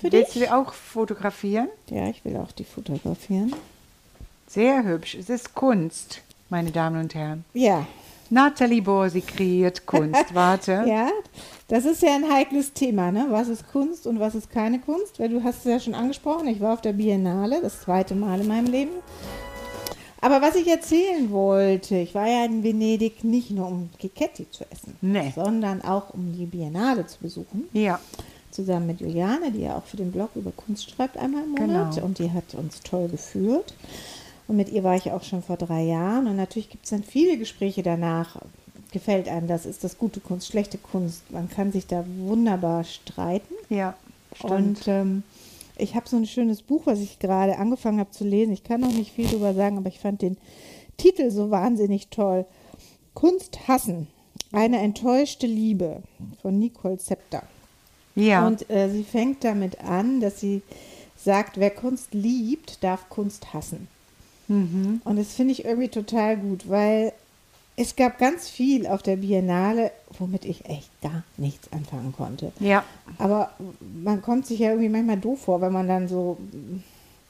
für 0.00 0.10
Willst 0.12 0.34
du 0.34 0.38
dich. 0.40 0.48
die 0.48 0.50
auch 0.50 0.72
fotografieren? 0.72 1.68
Ja, 1.90 2.06
ich 2.08 2.24
will 2.24 2.36
auch 2.36 2.50
die 2.52 2.64
fotografieren. 2.64 3.52
Sehr 4.48 4.82
hübsch. 4.84 5.14
Es 5.14 5.28
ist 5.28 5.54
Kunst, 5.54 6.22
meine 6.48 6.70
Damen 6.70 7.00
und 7.00 7.14
Herren. 7.14 7.44
Ja, 7.52 7.86
Nathalie 8.30 8.82
Borsi 8.82 9.20
kreiert 9.20 9.86
Kunst. 9.86 10.34
Warte. 10.34 10.84
ja, 10.86 11.08
das 11.68 11.84
ist 11.84 12.02
ja 12.02 12.14
ein 12.14 12.30
heikles 12.30 12.72
Thema, 12.72 13.10
ne? 13.12 13.26
Was 13.30 13.48
ist 13.48 13.70
Kunst 13.70 14.06
und 14.06 14.20
was 14.20 14.34
ist 14.34 14.50
keine 14.50 14.78
Kunst? 14.78 15.18
Weil 15.18 15.28
du 15.30 15.42
hast 15.42 15.58
es 15.58 15.64
ja 15.64 15.80
schon 15.80 15.94
angesprochen, 15.94 16.48
ich 16.48 16.60
war 16.60 16.74
auf 16.74 16.80
der 16.80 16.92
Biennale, 16.92 17.60
das 17.62 17.82
zweite 17.82 18.14
Mal 18.14 18.40
in 18.40 18.48
meinem 18.48 18.66
Leben. 18.66 18.92
Aber 20.20 20.42
was 20.42 20.56
ich 20.56 20.66
erzählen 20.66 21.30
wollte, 21.30 21.96
ich 21.96 22.14
war 22.14 22.26
ja 22.26 22.44
in 22.44 22.64
Venedig 22.64 23.22
nicht 23.22 23.52
nur 23.52 23.68
um 23.68 23.88
Kiketti 23.98 24.50
zu 24.50 24.64
essen, 24.70 24.96
Nee. 25.00 25.32
sondern 25.34 25.80
auch 25.82 26.10
um 26.12 26.32
die 26.32 26.46
Biennale 26.46 27.06
zu 27.06 27.18
besuchen. 27.20 27.68
Ja, 27.72 28.00
Zusammen 28.50 28.86
mit 28.88 29.00
Juliane, 29.00 29.52
die 29.52 29.60
ja 29.60 29.76
auch 29.76 29.84
für 29.84 29.98
den 29.98 30.10
Blog 30.10 30.30
über 30.34 30.50
Kunst 30.50 30.90
schreibt 30.90 31.16
einmal 31.18 31.44
im 31.44 31.50
Monat. 31.50 31.94
Genau. 31.94 32.06
Und 32.06 32.18
die 32.18 32.32
hat 32.32 32.54
uns 32.54 32.80
toll 32.80 33.06
geführt. 33.08 33.74
Und 34.48 34.56
mit 34.56 34.70
ihr 34.70 34.82
war 34.82 34.96
ich 34.96 35.12
auch 35.12 35.22
schon 35.22 35.42
vor 35.42 35.56
drei 35.56 35.82
Jahren. 35.84 36.26
Und 36.26 36.36
natürlich 36.36 36.70
gibt 36.70 36.84
es 36.84 36.90
dann 36.90 37.04
viele 37.04 37.36
Gespräche 37.36 37.82
danach. 37.82 38.38
Gefällt 38.92 39.28
einem 39.28 39.46
das? 39.46 39.66
Ist 39.66 39.84
das 39.84 39.98
gute 39.98 40.20
Kunst, 40.20 40.48
schlechte 40.48 40.78
Kunst? 40.78 41.30
Man 41.30 41.50
kann 41.50 41.70
sich 41.70 41.86
da 41.86 42.04
wunderbar 42.18 42.84
streiten. 42.84 43.54
ja, 43.68 43.94
stimmt. 44.34 44.50
Und 44.50 44.88
ähm, 44.88 45.22
ich 45.76 45.94
habe 45.94 46.08
so 46.08 46.16
ein 46.16 46.26
schönes 46.26 46.62
Buch, 46.62 46.82
was 46.86 46.98
ich 47.00 47.18
gerade 47.18 47.58
angefangen 47.58 48.00
habe 48.00 48.10
zu 48.10 48.24
lesen. 48.24 48.52
Ich 48.52 48.64
kann 48.64 48.80
noch 48.80 48.92
nicht 48.92 49.12
viel 49.12 49.28
drüber 49.28 49.52
sagen, 49.52 49.76
aber 49.76 49.88
ich 49.88 50.00
fand 50.00 50.22
den 50.22 50.38
Titel 50.96 51.30
so 51.30 51.50
wahnsinnig 51.50 52.08
toll. 52.08 52.46
Kunst 53.12 53.68
hassen. 53.68 54.08
Eine 54.52 54.78
enttäuschte 54.78 55.46
Liebe 55.46 56.02
von 56.40 56.58
Nicole 56.58 56.96
Zepter. 56.96 57.42
ja, 58.14 58.46
Und 58.46 58.68
äh, 58.70 58.88
sie 58.88 59.04
fängt 59.04 59.44
damit 59.44 59.80
an, 59.80 60.20
dass 60.20 60.40
sie 60.40 60.62
sagt, 61.16 61.58
wer 61.58 61.70
Kunst 61.70 62.14
liebt, 62.14 62.82
darf 62.82 63.10
Kunst 63.10 63.52
hassen. 63.52 63.88
Mhm. 64.48 65.00
Und 65.04 65.16
das 65.18 65.32
finde 65.34 65.52
ich 65.52 65.64
irgendwie 65.64 65.88
total 65.88 66.36
gut, 66.36 66.68
weil 66.68 67.12
es 67.76 67.94
gab 67.94 68.18
ganz 68.18 68.48
viel 68.48 68.86
auf 68.88 69.02
der 69.02 69.16
Biennale, 69.16 69.92
womit 70.18 70.44
ich 70.44 70.64
echt 70.64 70.90
gar 71.00 71.22
nichts 71.36 71.70
anfangen 71.72 72.12
konnte. 72.16 72.50
ja. 72.58 72.82
Aber 73.18 73.52
man 74.02 74.20
kommt 74.22 74.46
sich 74.46 74.58
ja 74.60 74.70
irgendwie 74.70 74.88
manchmal 74.88 75.18
doof 75.18 75.42
vor, 75.42 75.60
wenn 75.60 75.72
man 75.72 75.86
dann 75.86 76.08
so 76.08 76.38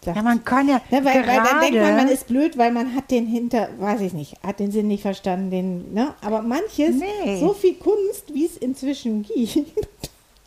sagt, 0.04 0.16
Ja, 0.16 0.22
man 0.22 0.44
kann 0.44 0.68
ja, 0.68 0.80
Ne, 0.90 1.04
weil, 1.04 1.26
weil 1.26 1.36
dann 1.42 1.60
denkt 1.60 1.80
man, 1.80 1.96
man 1.96 2.08
ist 2.08 2.26
blöd, 2.28 2.56
weil 2.56 2.72
man 2.72 2.94
hat 2.94 3.10
den 3.10 3.26
hinter, 3.26 3.68
weiß 3.78 4.00
ich 4.02 4.12
nicht, 4.12 4.42
hat 4.42 4.58
den 4.60 4.70
Sinn 4.70 4.88
nicht 4.88 5.02
verstanden, 5.02 5.50
den, 5.50 5.92
ne? 5.92 6.14
Aber 6.22 6.42
manches, 6.42 6.94
Nee. 6.96 7.40
so 7.40 7.52
viel 7.52 7.74
Kunst, 7.74 8.32
wie 8.32 8.46
es 8.46 8.56
inzwischen 8.56 9.22
gibt, 9.34 9.87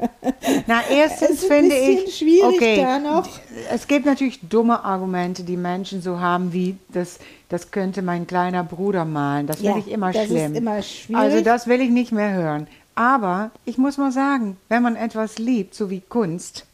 Na, 0.67 0.81
erstens 0.89 1.43
ist 1.43 1.46
finde 1.46 1.75
ich, 1.75 2.17
schwierig 2.17 2.55
okay, 2.55 2.81
da 2.81 3.00
noch. 3.00 3.27
es 3.72 3.88
gibt 3.88 4.05
natürlich 4.05 4.39
dumme 4.41 4.84
Argumente, 4.84 5.43
die 5.43 5.58
Menschen 5.58 6.01
so 6.01 6.20
haben, 6.20 6.53
wie 6.53 6.75
das, 6.89 7.20
das 7.50 7.72
könnte 7.72 8.01
mein 8.01 8.25
kleiner 8.27 8.63
Bruder 8.63 9.05
malen. 9.05 9.48
Das 9.48 9.58
finde 9.58 9.74
Ja, 9.74 9.77
ich 9.79 9.91
immer 9.91 10.12
das 10.12 10.24
ist 10.24 10.29
schlimm. 10.29 10.55
immer 10.55 10.81
schwierig. 10.81 11.22
Also 11.22 11.41
das 11.41 11.67
will 11.67 11.81
ich 11.81 11.89
nicht 11.89 12.12
mehr 12.12 12.31
hören. 12.34 12.67
Aber 12.96 13.51
ich 13.65 13.77
muss 13.77 13.98
mal 13.98 14.12
sagen, 14.12 14.58
wenn 14.70 14.84
man 14.84 14.96
etwas 14.96 15.38
liebt, 15.38 15.75
so 15.75 15.89
wie 15.89 16.01
Kunst, 16.01 16.65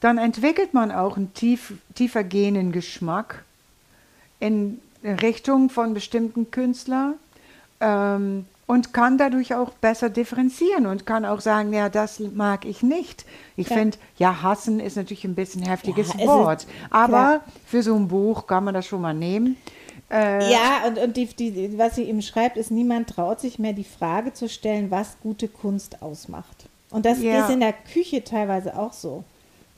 dann 0.00 0.18
entwickelt 0.18 0.74
man 0.74 0.90
auch 0.92 1.16
einen 1.16 1.32
tief, 1.34 1.74
tiefer 1.94 2.24
gehenden 2.24 2.72
Geschmack 2.72 3.44
in 4.40 4.80
Richtung 5.04 5.68
von 5.70 5.94
bestimmten 5.94 6.50
Künstlern 6.50 7.14
ähm, 7.80 8.46
und 8.66 8.92
kann 8.92 9.18
dadurch 9.18 9.54
auch 9.54 9.70
besser 9.70 10.08
differenzieren 10.10 10.86
und 10.86 11.04
kann 11.04 11.24
auch 11.24 11.40
sagen, 11.40 11.72
ja, 11.72 11.88
das 11.88 12.20
mag 12.20 12.64
ich 12.64 12.82
nicht. 12.82 13.24
Ich 13.56 13.68
Ja. 13.68 13.76
finde, 13.76 13.98
ja, 14.18 14.42
hassen 14.42 14.80
ist 14.80 14.96
natürlich 14.96 15.24
ein 15.24 15.34
bisschen 15.34 15.62
heftiges 15.62 16.08
Ja, 16.08 16.14
es 16.16 16.20
ist- 16.22 16.26
Wort, 16.28 16.66
aber 16.90 17.08
klar. 17.08 17.40
für 17.66 17.82
so 17.82 17.94
ein 17.96 18.08
Buch 18.08 18.46
kann 18.46 18.64
man 18.64 18.74
das 18.74 18.86
schon 18.86 19.00
mal 19.02 19.14
nehmen. 19.14 19.56
Äh, 20.10 20.50
Ja, 20.52 20.84
und, 20.86 20.98
und 20.98 21.16
die, 21.16 21.26
die, 21.26 21.78
was 21.78 21.94
sie 21.96 22.04
ihm 22.04 22.20
schreibt, 22.22 22.56
ist, 22.56 22.70
niemand 22.70 23.08
traut 23.10 23.40
sich 23.40 23.58
mehr 23.58 23.72
die 23.72 23.84
Frage 23.84 24.32
zu 24.32 24.48
stellen, 24.48 24.90
was 24.90 25.16
gute 25.22 25.48
Kunst 25.48 26.02
ausmacht. 26.02 26.66
Und 26.90 27.06
das 27.06 27.20
Ja. 27.22 27.44
ist 27.46 27.50
in 27.52 27.60
der 27.60 27.72
Küche 27.72 28.22
teilweise 28.22 28.78
auch 28.78 28.92
so. 28.92 29.24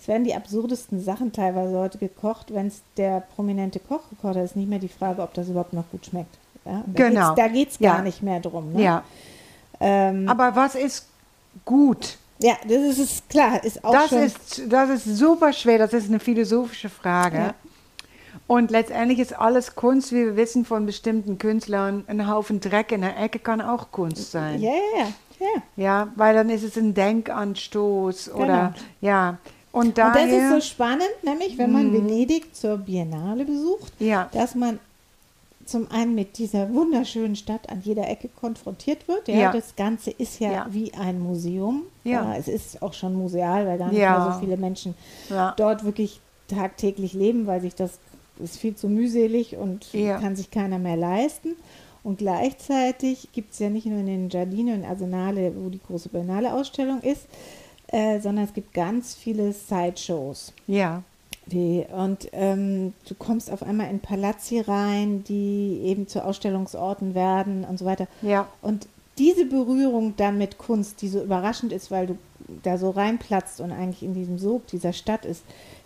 Es 0.01 0.09
werden 0.09 0.25
die 0.25 0.35
absurdesten 0.35 1.01
Sachen 1.03 1.33
teilweise 1.33 1.79
heute 1.79 1.99
gekocht, 1.99 2.53
wenn 2.53 2.67
es 2.67 2.83
der 2.97 3.21
prominente 3.21 3.79
Koch 3.79 4.11
gekocht 4.11 4.37
hat, 4.37 4.45
ist 4.45 4.57
nicht 4.57 4.69
mehr 4.69 4.81
die 4.81 4.89
Frage, 4.89 5.23
ob 5.23 5.33
das 5.35 5.49
überhaupt 5.49 5.73
noch 5.73 5.89
gut 5.91 6.05
schmeckt. 6.07 6.37
Ja? 6.65 6.83
Da 6.87 7.09
Genau. 7.09 7.35
Geht's, 7.35 7.37
da 7.37 7.49
geht 7.49 7.71
es 7.73 7.79
gar 7.79 7.97
Ja. 7.99 8.03
nicht 8.03 8.23
mehr 8.23 8.41
drum. 8.41 8.73
Ne? 8.73 8.83
ja. 8.83 9.03
Ähm, 9.81 10.29
Aber 10.29 10.55
was 10.57 10.75
ist 10.75 11.07
gut? 11.65 12.17
ja, 12.41 12.55
das 12.65 12.79
ist, 12.83 12.99
ist 12.99 13.29
klar, 13.29 13.63
ist 13.65 13.85
auch 13.85 13.93
Das 13.93 14.09
schon. 14.09 14.19
ist, 14.23 14.63
das 14.69 14.91
ist 14.91 15.05
super 15.17 15.53
schwer, 15.53 15.79
das 15.79 15.93
ist 15.93 16.09
eine 16.09 16.21
philosophische 16.21 16.89
Frage. 16.89 17.37
Ja. 17.39 17.55
Und 18.47 18.71
letztendlich 18.71 19.19
ist 19.21 19.39
alles 19.39 19.75
Kunst, 19.75 20.13
wie 20.13 20.17
wir 20.27 20.37
wissen 20.37 20.65
von 20.67 20.85
bestimmten 20.85 21.39
Künstlern, 21.39 22.05
ein 22.09 22.29
Haufen 22.29 22.61
Dreck 22.61 22.93
in 22.93 23.01
der 23.01 23.19
Ecke 23.19 23.39
kann 23.39 23.61
auch 23.63 23.91
Kunst 23.91 24.31
sein. 24.33 24.61
ja, 24.61 24.71
ja, 24.73 25.07
ja. 25.41 25.63
Ja, 25.77 26.09
weil 26.17 26.35
dann 26.35 26.51
ist 26.51 26.63
es 26.63 26.77
ein 26.77 26.95
Denkanstoß 26.95 28.31
oder 28.33 28.75
ja. 29.01 29.39
Und 29.73 29.87
Und 29.89 29.99
das 29.99 30.13
daher, 30.15 30.27
ist 30.39 30.51
so 30.51 30.61
spannend, 30.61 31.09
nämlich 31.23 31.59
wenn 31.59 31.73
man 31.73 31.93
Venedig 31.93 32.55
zur 32.55 32.77
Biennale 32.79 33.45
besucht, 33.45 33.93
Ja. 33.99 34.29
dass 34.33 34.55
man 34.55 34.79
zum 35.67 35.91
einen 35.91 36.15
mit 36.15 36.39
dieser 36.39 36.73
wunderschönen 36.75 37.37
Stadt 37.37 37.69
an 37.71 37.81
jeder 37.83 38.09
Ecke 38.09 38.29
konfrontiert 38.29 39.09
wird. 39.09 39.29
Ja, 39.29 39.35
Ja. 39.35 39.53
Das 39.53 39.77
Ganze 39.77 40.11
ist 40.11 40.41
ja, 40.41 40.53
Ja. 40.53 40.67
wie 40.71 40.93
ein 40.95 41.21
Museum. 41.21 41.83
Ja. 42.05 42.35
es 42.37 42.49
ist 42.49 42.83
auch 42.83 42.93
schon 42.93 43.15
museal, 43.15 43.67
weil 43.67 43.79
gar 43.79 43.89
nicht 43.89 43.99
mehr 43.99 44.33
so 44.35 44.41
viele 44.41 44.57
Menschen 44.57 44.95
dort 45.57 45.85
wirklich 45.85 46.21
tagtäglich 46.49 47.15
leben, 47.15 47.47
weil 47.47 47.61
sich 47.61 47.75
das 47.75 47.99
ist 48.39 48.59
viel 48.59 48.75
zu 48.75 48.89
mühselig 48.89 49.57
und 49.57 49.87
kann 49.93 50.37
sich 50.37 50.51
keiner 50.51 50.79
mehr 50.79 50.97
leisten. 50.97 51.57
Und 52.03 52.19
gleichzeitig 52.19 53.29
gibt 53.33 53.55
es 53.55 53.61
ja 53.61 53.71
nicht 53.71 53.87
nur 53.87 53.99
in 54.01 54.07
den 54.07 54.29
Giardini 54.29 54.73
und 54.75 54.85
Arsenale, 54.85 55.55
wo 55.57 55.71
die 55.71 55.81
große 55.81 56.11
Biennale-Ausstellung 56.11 57.01
ist, 57.01 57.27
äh, 57.87 58.21
sondern 58.21 58.45
es 58.45 58.53
gibt 58.53 58.75
ganz 58.75 59.15
viele 59.15 59.53
Sideshows. 59.53 60.53
ja, 60.67 61.03
Die, 61.47 61.85
und 61.93 62.29
ähm, 62.33 62.95
du 63.07 63.15
kommst 63.15 63.51
auf 63.51 63.63
einmal 63.63 63.91
in 63.91 64.01
Palazzi 64.01 64.61
rein, 64.61 65.25
die 65.25 65.81
eben 65.85 66.09
zu 66.09 66.25
Ausstellungsorten 66.25 67.15
werden 67.15 67.65
und 67.65 67.79
so 67.79 67.85
weiter. 67.85 68.09
ja, 68.23 68.49
Und 68.63 68.87
diese 69.19 69.45
Berührung 69.45 70.15
dann 70.17 70.39
mit 70.39 70.59
Kunst, 70.59 71.03
die 71.03 71.09
so 71.09 71.23
überraschend 71.23 71.73
ist, 71.73 71.91
weil 71.91 72.07
du 72.07 72.19
da 72.63 72.79
so 72.79 72.91
reinplatzt 72.91 73.61
und 73.61 73.73
eigentlich 73.73 74.03
in 74.03 74.15
diesem 74.15 74.39
Sog 74.39 74.67
dieser 74.69 74.93
Stadt 74.93 75.25
ist, 75.25 75.43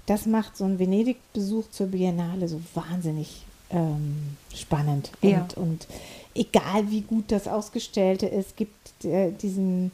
das 0.06 0.26
macht 0.26 0.56
so 0.56 0.64
einen 0.64 0.78
Venedig-Besuch 0.78 1.70
zur 1.70 1.88
Biennale 1.88 2.48
so 2.48 2.60
wahnsinnig 2.74 3.44
ähm, 3.70 4.36
spannend. 4.54 5.10
Ja. 5.20 5.42
Und, 5.42 5.56
und 5.56 5.88
egal 6.34 6.90
wie 6.90 7.02
gut 7.02 7.24
das 7.28 7.48
Ausgestellte 7.48 8.26
ist, 8.26 8.56
gibt 8.56 9.04
äh, 9.04 9.32
diesen, 9.32 9.92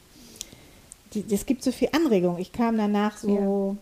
die, 1.13 1.25
es 1.29 1.45
gibt 1.45 1.63
so 1.63 1.71
viel 1.71 1.89
Anregung. 1.91 2.37
Ich 2.37 2.53
kam 2.53 2.77
danach 2.77 3.17
so 3.17 3.75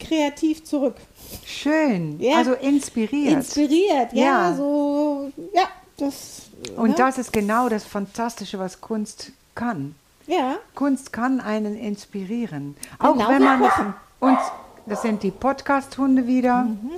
kreativ 0.00 0.64
zurück. 0.64 0.96
schön. 1.44 2.18
Ja. 2.20 2.38
Also 2.38 2.54
inspiriert. 2.54 3.34
Inspiriert, 3.34 4.12
ja, 4.12 4.50
Ja. 4.50 4.54
so, 4.56 5.30
ja, 5.54 5.68
das. 5.96 6.42
Und 6.76 6.90
ne? 6.90 6.94
das 6.96 7.18
ist 7.18 7.32
genau 7.32 7.68
das 7.68 7.84
Fantastische, 7.84 8.58
was 8.58 8.80
Kunst 8.80 9.32
kann. 9.54 9.94
Ja, 10.26 10.56
Kunst 10.74 11.12
kann 11.12 11.40
einen 11.40 11.76
inspirieren. 11.76 12.76
Auch 12.98 13.14
Genau 13.14 13.28
wenn 13.28 13.42
man 13.42 13.94
und 14.20 14.38
das 14.86 15.02
sind 15.02 15.22
die 15.22 15.30
Podcast-Hunde 15.30 16.26
wieder. 16.26 16.64
Mhm. 16.64 16.90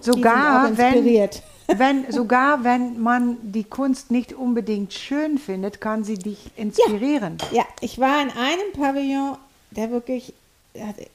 Sogar 0.00 0.76
wenn, 0.76 0.94
inspiriert. 0.94 1.42
wenn 1.66 2.10
sogar 2.10 2.64
wenn 2.64 3.00
man 3.00 3.36
die 3.42 3.64
Kunst 3.64 4.10
nicht 4.10 4.32
unbedingt 4.32 4.92
schön 4.92 5.38
findet, 5.38 5.80
kann 5.80 6.04
sie 6.04 6.16
dich 6.18 6.50
inspirieren. 6.56 7.38
Ja, 7.52 7.64
ich 7.80 7.98
war 7.98 8.22
in 8.22 8.30
einem 8.30 8.72
Pavillon, 8.72 9.36
der 9.70 9.90
wirklich, 9.90 10.32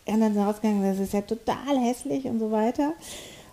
anderen 0.07 0.33
sind 0.33 0.43
rausgegangen, 0.43 0.83
das 0.83 0.99
ist 0.99 1.13
ja 1.13 1.21
total 1.21 1.77
hässlich 1.79 2.25
und 2.25 2.39
so 2.39 2.51
weiter. 2.51 2.93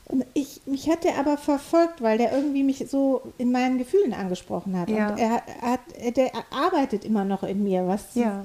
Und 0.07 0.25
ich, 0.35 0.61
mich 0.67 0.91
hat 0.91 1.05
der 1.05 1.19
aber 1.19 1.39
verfolgt, 1.39 2.03
weil 2.03 2.19
der 2.19 2.33
irgendwie 2.33 2.65
mich 2.65 2.85
so 2.89 3.23
in 3.39 3.53
meinen 3.53 3.79
Gefühlen 3.79 4.13
angesprochen 4.13 4.79
hat. 4.79 4.89
Ja. 4.91 5.11
Und 5.11 5.19
er 5.19 5.31
hat, 5.31 5.43
er 5.61 5.71
hat, 5.73 6.17
der 6.17 6.31
arbeitet 6.51 7.05
immer 7.05 7.25
noch 7.25 7.45
in 7.45 7.63
mir, 7.63 7.87
was. 7.87 8.15
Ja. 8.15 8.43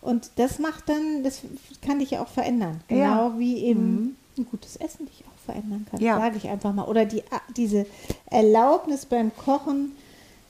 Und 0.00 0.32
das 0.36 0.58
macht 0.58 0.88
dann, 0.88 1.22
das 1.22 1.42
kann 1.86 2.00
dich 2.00 2.10
ja 2.10 2.22
auch 2.22 2.28
verändern. 2.28 2.80
Ja. 2.90 2.96
Genau 2.96 3.38
wie 3.38 3.58
eben 3.58 4.16
ein 4.36 4.46
gutes 4.50 4.76
Essen 4.76 5.06
dich 5.06 5.22
auch 5.26 5.44
verändern 5.44 5.86
kann, 5.88 6.00
Ja. 6.00 6.18
sage 6.18 6.36
ich 6.36 6.48
einfach 6.48 6.72
mal. 6.72 6.84
Oder 6.86 7.04
die, 7.04 7.22
diese 7.56 7.86
Erlaubnis 8.26 9.06
beim 9.06 9.34
Kochen 9.36 9.92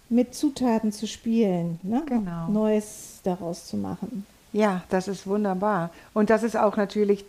mit 0.08 0.34
Zutaten 0.34 0.92
zu 0.92 1.06
spielen, 1.06 1.78
ne? 1.82 2.02
Genau. 2.06 2.48
Neues 2.48 3.20
daraus 3.22 3.66
zu 3.66 3.76
machen. 3.76 4.26
Ja, 4.54 4.82
das 4.88 5.08
ist 5.08 5.26
wunderbar. 5.26 5.90
Und 6.14 6.30
das 6.30 6.42
ist 6.44 6.56
auch 6.56 6.76
natürlich, 6.76 7.24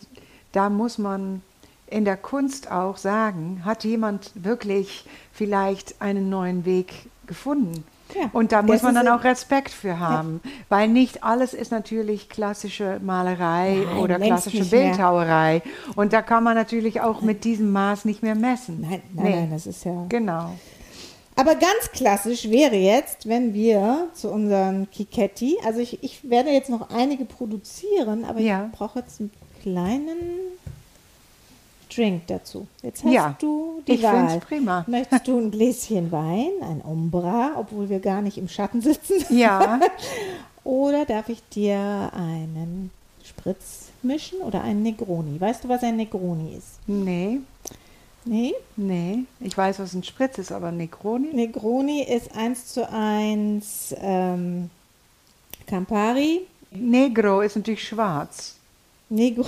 da 0.52 0.70
muss 0.70 0.98
man 1.00 1.42
in 1.88 2.06
der 2.06 2.18
Kunst 2.18 2.72
auch 2.72 2.98
sagen, 2.98 3.64
hat 3.66 3.84
jemand 3.84 4.32
wirklich 4.36 5.06
vielleicht 5.34 6.02
einen 6.02 6.30
neuen 6.30 6.66
Weg 6.66 6.94
gefunden? 7.28 7.84
Ja, 8.14 8.30
Und 8.34 8.52
da 8.52 8.62
muss 8.62 8.84
man 8.84 8.94
dann 8.94 9.08
ja- 9.08 9.16
auch 9.18 9.24
Respekt 9.24 9.72
für 9.72 9.98
haben, 10.00 10.40
weil 10.70 10.88
nicht 10.88 11.24
alles 11.24 11.56
ist 11.56 11.72
natürlich 11.72 12.30
klassische 12.30 13.00
Malerei 13.04 13.84
Nein, 13.84 13.98
oder 13.98 14.20
klassische 14.20 14.58
nicht 14.60 14.72
mehr. 14.72 14.90
Bildhauerei. 14.92 15.64
Und 15.96 16.14
da 16.14 16.22
kann 16.22 16.44
man 16.44 16.54
natürlich 16.54 17.02
auch 17.02 17.22
mit 17.22 17.44
diesem 17.44 17.72
Maß 17.72 18.06
nicht 18.06 18.22
mehr 18.22 18.36
messen. 18.36 18.82
Nein, 18.82 19.02
nein, 19.14 19.26
Nee. 19.26 19.36
nein, 19.42 19.50
das 19.52 19.66
ist 19.66 19.84
ja. 19.86 20.06
Genau. 20.10 20.54
Aber 21.38 21.56
ganz 21.56 21.92
klassisch 21.94 22.50
wäre 22.50 22.76
jetzt, 22.76 23.28
wenn 23.28 23.54
wir 23.54 24.08
zu 24.14 24.30
unseren 24.32 24.90
Kiketti, 24.90 25.58
also 25.66 25.80
ich, 25.80 26.02
ich 26.04 26.30
werde 26.30 26.50
jetzt 26.50 26.70
noch 26.70 26.90
einige 26.90 27.26
produzieren, 27.26 28.24
aber 28.24 28.40
Ja. 28.40 28.66
ich 28.72 28.78
brauche 28.78 29.00
jetzt 29.00 29.20
einen 29.20 29.32
kleinen 29.62 30.18
Drink 31.94 32.28
dazu. 32.28 32.68
Jetzt 32.84 33.04
hast 33.04 33.14
Ja, 33.14 33.36
du 33.40 33.82
die 33.88 33.94
ich 33.94 34.04
Wahl. 34.04 34.40
prima. 34.40 34.84
Möchtest 34.88 35.28
du 35.28 35.38
ein 35.38 35.52
Gläschen 35.52 36.12
Wein, 36.12 36.52
ein 36.62 36.82
Umbra, 36.82 37.52
obwohl 37.58 37.90
wir 37.90 38.00
gar 38.00 38.22
nicht 38.22 38.38
im 38.38 38.48
Schatten 38.48 38.82
sitzen? 38.82 39.24
Ja, 39.30 39.80
Oder 40.64 41.06
darf 41.06 41.30
ich 41.30 41.48
dir 41.50 41.78
einen 42.16 42.90
Spritz 43.24 43.90
mischen 44.02 44.40
oder 44.40 44.64
einen 44.64 44.82
Negroni? 44.82 45.40
Weißt 45.40 45.64
du, 45.64 45.70
was 45.70 45.84
ein 45.84 45.96
Negroni 45.98 46.56
ist? 46.58 46.80
nee, 46.88 47.40
Nee? 48.26 48.56
nee. 48.76 49.20
Ich 49.40 49.56
weiß, 49.56 49.80
was 49.80 49.94
ein 49.94 50.04
Spritz 50.04 50.40
ist, 50.40 50.52
aber 50.52 50.72
Negroni? 50.72 51.28
Negroni 51.34 52.04
ist 52.04 52.36
eins 52.36 52.74
zu 52.74 52.90
eins 52.90 53.96
ähm, 54.00 54.72
Campari. 55.68 56.42
Negro 56.72 57.42
ist 57.42 57.56
natürlich 57.56 57.88
schwarz. 57.88 58.55
Negro. 59.10 59.46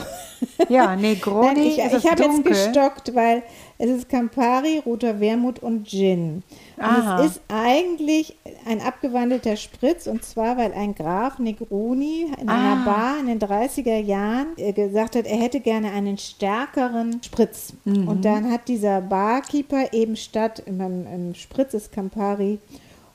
Ja, 0.69 0.85
Nein, 0.95 1.01
Negroni 1.01 1.67
ich 1.67 1.79
ist 1.79 1.93
es 1.93 2.03
ich 2.03 2.11
habe 2.11 2.23
jetzt 2.23 2.43
gestockt, 2.43 3.15
weil 3.15 3.43
es 3.79 3.89
ist 3.89 4.09
Campari, 4.09 4.81
roter 4.85 5.19
Wermut 5.19 5.59
und 5.59 5.87
Gin. 5.87 6.43
Und 6.77 6.83
Aha. 6.83 7.23
es 7.23 7.31
ist 7.31 7.41
eigentlich 7.47 8.35
ein 8.67 8.81
abgewandelter 8.81 9.55
Spritz 9.55 10.07
und 10.07 10.23
zwar, 10.23 10.57
weil 10.57 10.73
ein 10.73 10.93
Graf 10.93 11.39
Negroni 11.39 12.27
in 12.39 12.49
einer 12.49 12.81
Ah. 12.81 12.85
Bar 12.85 13.19
in 13.19 13.27
den 13.27 13.39
30er 13.39 13.97
Jahren 13.99 14.47
äh, 14.57 14.73
gesagt 14.73 15.15
hat, 15.15 15.25
er 15.25 15.37
hätte 15.37 15.59
gerne 15.59 15.91
einen 15.91 16.17
stärkeren 16.17 17.21
Spritz. 17.23 17.73
Mhm. 17.85 18.07
Und 18.07 18.25
dann 18.25 18.51
hat 18.51 18.67
dieser 18.67 19.01
Barkeeper 19.01 19.93
eben 19.93 20.15
statt 20.15 20.61
im, 20.65 20.79
im 20.81 21.33
Spritz 21.33 21.73
ist 21.73 21.91
Campari 21.91 22.59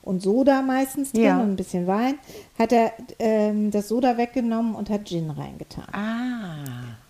und 0.03 0.21
Soda 0.21 0.63
meistens 0.63 1.13
drin 1.13 1.23
Ja. 1.23 1.41
und 1.41 1.51
ein 1.53 1.57
bisschen 1.57 1.87
Wein, 1.87 2.17
hat 2.59 2.73
er 2.73 2.93
ähm, 3.19 3.71
das 3.71 3.89
Soda 3.89 4.17
weggenommen 4.17 4.75
und 4.75 4.91
hat 4.91 5.07
Gin 5.09 5.31
reingetan. 5.31 5.85
Ah. 5.93 6.65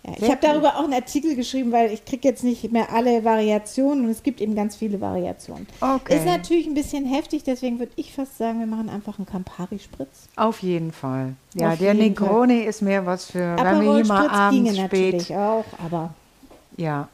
Ja, 0.05 0.13
ich 0.17 0.23
habe 0.29 0.39
darüber 0.41 0.75
auch 0.77 0.83
einen 0.83 0.93
Artikel 0.93 1.35
geschrieben, 1.35 1.71
weil 1.71 1.91
ich 1.91 2.03
kriege 2.03 2.27
jetzt 2.27 2.43
nicht 2.43 2.69
mehr 2.73 2.91
alle 2.91 3.23
Variationen 3.23 4.03
und 4.05 4.11
es 4.11 4.21
gibt 4.21 4.41
eben 4.41 4.53
ganz 4.53 4.75
viele 4.75 4.99
Variationen. 4.99 5.65
Okay. 5.79 6.17
Ist 6.17 6.25
natürlich 6.25 6.67
ein 6.67 6.73
bisschen 6.73 7.05
heftig, 7.05 7.43
deswegen 7.45 7.79
würde 7.79 7.93
ich 7.95 8.13
fast 8.13 8.37
sagen, 8.37 8.59
wir 8.59 8.65
machen 8.67 8.89
einfach 8.89 9.17
einen 9.17 9.25
Campari-Spritz. 9.25 10.27
Auf 10.35 10.61
jeden 10.61 10.91
Fall. 10.91 11.35
Ja, 11.55 11.71
Auf 11.71 11.79
der 11.79 11.93
jeden 11.93 12.15
Fall. 12.15 12.27
Negroni 12.27 12.59
ist 12.63 12.81
mehr 12.81 13.05
was 13.05 13.25
für, 13.31 13.55
wenn 13.55 13.57
wir 13.57 13.65
Aperol 13.65 14.05
Spritz 14.05 14.29
abends 14.29 14.55
ginge 14.71 14.85
spät. 14.87 15.13
natürlich 15.13 15.35
auch, 15.35 15.65
aber 15.83 16.13
Ja, 16.75 17.07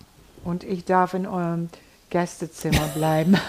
und 0.43 0.63
ich 0.63 0.83
darf 0.83 1.13
in 1.13 1.27
eurem 1.27 1.69
Gästezimmer 2.09 2.87
bleiben. 2.95 3.37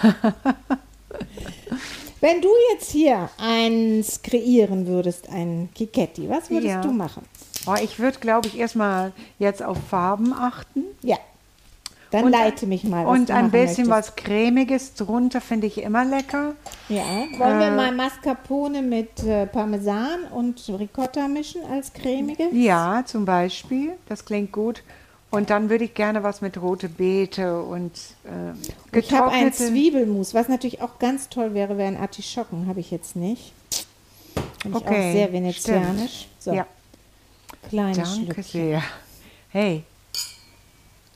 wenn 2.21 2.41
du 2.41 2.49
jetzt 2.71 2.91
hier 2.91 3.29
eins 3.37 4.21
kreieren 4.21 4.87
würdest, 4.87 5.27
ein 5.29 5.69
Kiketti, 5.75 6.29
was 6.29 6.49
würdest 6.49 6.67
Ja. 6.75 6.81
du 6.81 6.91
machen? 6.91 7.23
oh, 7.67 7.75
ich 7.81 7.99
würde, 7.99 8.17
glaube 8.19 8.47
ich, 8.47 8.57
erstmal 8.57 9.11
jetzt 9.37 9.61
auf 9.61 9.77
Farben 9.89 10.33
achten. 10.33 10.83
Ja, 11.03 11.17
dann 12.09 12.25
Und- 12.25 12.31
leite 12.31 12.65
mich 12.67 12.83
mal. 12.83 13.05
Was 13.05 13.19
Und 13.19 13.31
ein 13.31 13.51
bisschen 13.51 13.87
möchtest. 13.87 13.89
was 13.89 14.15
Cremiges 14.15 14.93
drunter 14.95 15.39
finde 15.41 15.67
ich 15.67 15.77
immer 15.81 16.03
lecker. 16.03 16.55
Ja, 16.89 17.03
wollen 17.37 17.59
wir 17.59 17.67
Äh, 17.67 17.75
mal 17.75 17.91
Mascarpone 17.91 18.81
mit 18.81 19.23
äh, 19.23 19.45
Parmesan 19.45 20.23
und 20.31 20.61
Ricotta 20.77 21.27
mischen 21.27 21.61
als 21.71 21.93
cremige? 21.93 22.49
Ja, 22.51 23.03
zum 23.05 23.25
Beispiel. 23.25 23.93
Das 24.09 24.25
klingt 24.25 24.51
gut. 24.51 24.81
Und 25.31 25.49
dann 25.49 25.69
würde 25.69 25.85
ich 25.85 25.93
gerne 25.93 26.23
was 26.23 26.41
mit 26.41 26.61
rote 26.61 26.89
Beete 26.89 27.61
und 27.63 27.93
äh, 28.25 28.51
Ich 28.99 29.11
habe 29.13 29.31
ein 29.31 29.45
getrocknete. 29.45 29.67
Zwiebelmus, 29.69 30.33
was 30.33 30.49
natürlich 30.49 30.81
auch 30.81 30.99
ganz 30.99 31.29
toll 31.29 31.53
wäre, 31.53 31.77
wären 31.77 31.95
Artischocken, 31.97 32.67
habe 32.67 32.81
ich 32.81 32.91
jetzt 32.91 33.15
nicht. 33.15 33.53
Finde 34.61 34.77
ich 34.79 34.85
auch 34.85 34.89
Okay, 34.91 35.13
sehr 35.13 35.31
venezianisch. 35.31 36.27
So, 36.37 36.51
Ja, 36.53 36.67
kleines 37.69 37.97
danke 37.97 38.33
Schlückchen 38.33 38.43
sehr. 38.43 38.83
Hey, 39.49 39.83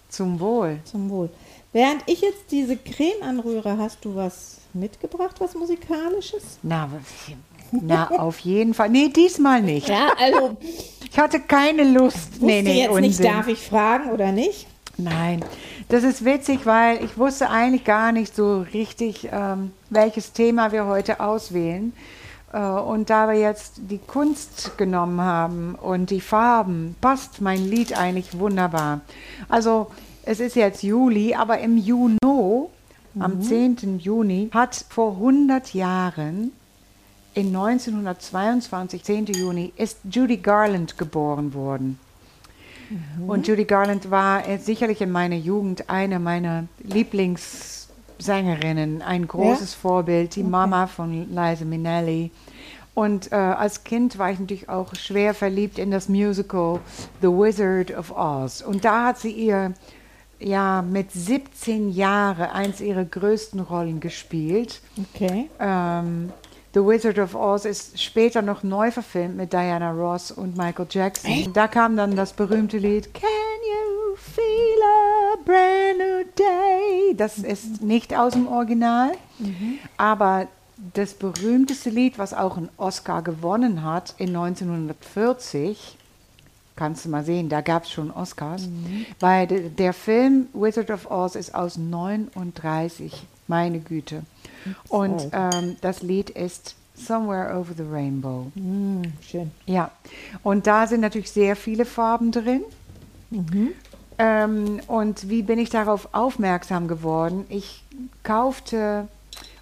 zum 0.09 0.39
Wohl. 0.39 0.79
zum 0.85 1.09
Wohl. 1.09 1.29
Während 1.73 2.01
ich 2.05 2.21
jetzt 2.21 2.51
diese 2.51 2.77
Creme 2.77 3.21
anrühre, 3.21 3.77
hast 3.77 4.05
du 4.05 4.15
was 4.15 4.59
mitgebracht, 4.73 5.35
was 5.39 5.55
musikalisches? 5.55 6.57
Na, 6.63 6.89
na, 7.83 8.09
auf 8.11 8.39
jeden 8.39 8.73
Fall. 8.73 8.89
Nee, 8.89 9.09
diesmal 9.09 9.61
nicht. 9.61 9.87
Ja, 9.89 10.09
also 10.19 10.57
Ich 11.09 11.17
hatte 11.19 11.39
keine 11.39 11.83
Lust. 11.83 12.41
Nee, 12.41 12.61
nee, 12.61 12.81
jetzt 12.83 12.93
nicht, 12.95 13.07
Unsinn. 13.07 13.25
darf 13.25 13.47
ich 13.47 13.59
fragen 13.59 14.09
oder 14.11 14.31
nicht? 14.31 14.67
Nein, 14.97 15.43
das 15.89 16.03
ist 16.03 16.23
witzig, 16.25 16.65
weil 16.65 17.03
ich 17.03 17.17
wusste 17.17 17.49
eigentlich 17.49 17.83
gar 17.83 18.11
nicht 18.11 18.35
so 18.35 18.65
richtig, 18.73 19.29
ähm, 19.31 19.71
welches 19.89 20.31
Thema 20.33 20.71
wir 20.71 20.85
heute 20.85 21.19
auswählen. 21.19 21.93
Äh, 22.53 22.59
und 22.59 23.09
da 23.09 23.27
wir 23.27 23.37
jetzt 23.39 23.73
die 23.77 23.97
Kunst 23.99 24.77
genommen 24.77 25.19
haben 25.21 25.75
und 25.75 26.09
die 26.09 26.21
Farben, 26.21 26.95
passt 27.01 27.41
mein 27.41 27.65
Lied 27.65 27.97
eigentlich 27.97 28.37
wunderbar. 28.39 29.01
Also 29.49 29.87
es 30.23 30.39
ist 30.39 30.55
jetzt 30.55 30.81
Juli, 30.81 31.35
aber 31.35 31.59
im 31.59 31.77
Juno, 31.77 32.69
am 33.19 33.41
10. 33.41 33.99
Juni, 33.99 34.49
hat 34.53 34.85
vor 34.89 35.11
100 35.13 35.73
Jahren 35.73 36.51
in 37.35 37.55
1922, 37.55 39.03
10. 39.03 39.25
Juni, 39.27 39.71
ist 39.75 39.99
Judy 40.09 40.37
Garland 40.37 40.97
geboren 40.97 41.53
worden. 41.53 41.99
Und 43.27 43.47
Judy 43.47 43.65
Garland 43.65 44.09
war 44.11 44.47
äh, 44.47 44.57
sicherlich 44.57 45.01
in 45.01 45.11
meiner 45.11 45.35
Jugend 45.35 45.89
eine 45.89 46.19
meiner 46.19 46.65
Lieblingssängerinnen, 46.83 49.01
ein 49.01 49.27
großes 49.27 49.73
Vorbild, 49.73 50.35
die 50.35 50.43
Mama 50.43 50.87
von 50.87 51.27
Liza 51.29 51.65
Minnelli. 51.65 52.31
Und 52.93 53.31
äh, 53.31 53.35
als 53.35 53.83
Kind 53.83 54.17
war 54.17 54.31
ich 54.31 54.39
natürlich 54.39 54.69
auch 54.69 54.95
schwer 54.95 55.33
verliebt 55.33 55.77
in 55.79 55.91
das 55.91 56.07
Musical 56.07 56.79
The 57.21 57.27
Wizard 57.27 57.91
of 57.91 58.15
Oz. 58.15 58.61
Und 58.61 58.85
da 58.85 59.07
hat 59.07 59.19
sie 59.19 59.31
ihr 59.31 59.73
ja 60.39 60.81
mit 60.81 61.11
17 61.11 61.91
Jahren 61.91 62.49
eins 62.51 62.79
ihrer 62.79 63.03
größten 63.03 63.59
Rollen 63.59 63.99
gespielt. 63.99 64.79
Okay. 65.13 65.49
Ähm, 65.59 66.31
The 66.75 66.81
Wizard 66.81 67.19
of 67.19 67.35
Oz 67.35 67.63
ist 67.63 68.03
später 68.03 68.41
noch 68.41 68.61
neu 68.61 68.91
verfilmt 68.91 69.37
mit 69.37 69.53
Diana 69.53 69.91
Ross 69.91 70.29
und 70.29 70.57
Michael 70.57 70.87
Jackson. 70.89 71.53
Da 71.53 71.69
kam 71.69 71.95
dann 71.95 72.17
das 72.17 72.33
berühmte 72.33 72.79
Lied 72.79 73.13
Can 73.13 73.29
you 73.63 74.17
feel 74.17 74.83
a 74.83 75.37
brand 75.45 75.99
new 75.99 76.25
day? 76.37 77.15
Das 77.15 77.37
ist 77.37 77.81
nicht 77.81 78.13
aus 78.13 78.33
dem 78.33 78.49
Original, 78.49 79.13
aber 79.95 80.49
das 80.93 81.13
berühmteste 81.13 81.91
Lied, 81.91 82.19
was 82.19 82.33
auch 82.33 82.57
einen 82.57 82.67
Oscar 82.75 83.21
gewonnen 83.21 83.85
hat 83.85 84.13
in 84.17 84.35
1940, 84.35 85.97
kannst 86.75 87.05
du 87.05 87.09
mal 87.09 87.23
sehen, 87.23 87.47
da 87.47 87.61
gab 87.61 87.83
es 87.83 87.91
schon 87.91 88.11
Oscars, 88.11 88.67
weil 89.21 89.47
de, 89.47 89.69
der 89.69 89.93
Film 89.93 90.49
Wizard 90.51 90.91
of 90.91 91.09
Oz 91.09 91.35
ist 91.35 91.55
aus 91.55 91.77
39, 91.77 93.25
meine 93.47 93.79
Güte. 93.79 94.23
Und 94.89 95.29
ähm, 95.31 95.77
das 95.81 96.01
Lied 96.01 96.29
ist 96.29 96.75
Somewhere 96.95 97.57
Over 97.57 97.73
the 97.75 97.83
Rainbow. 97.83 98.51
Hm, 98.55 99.01
schön. 99.21 99.51
Ja, 99.65 99.91
und 100.43 100.65
da 100.65 100.87
sind 100.87 101.01
natürlich 101.01 101.31
sehr 101.31 101.55
viele 101.55 101.85
Farben 101.85 102.31
drin. 102.31 102.63
Ähm, 104.17 104.79
und 104.87 105.29
wie 105.29 105.43
bin 105.43 105.59
ich 105.59 105.69
darauf 105.69 106.09
aufmerksam 106.13 106.87
geworden? 106.87 107.45
Ich 107.49 107.83
kaufte 108.23 109.07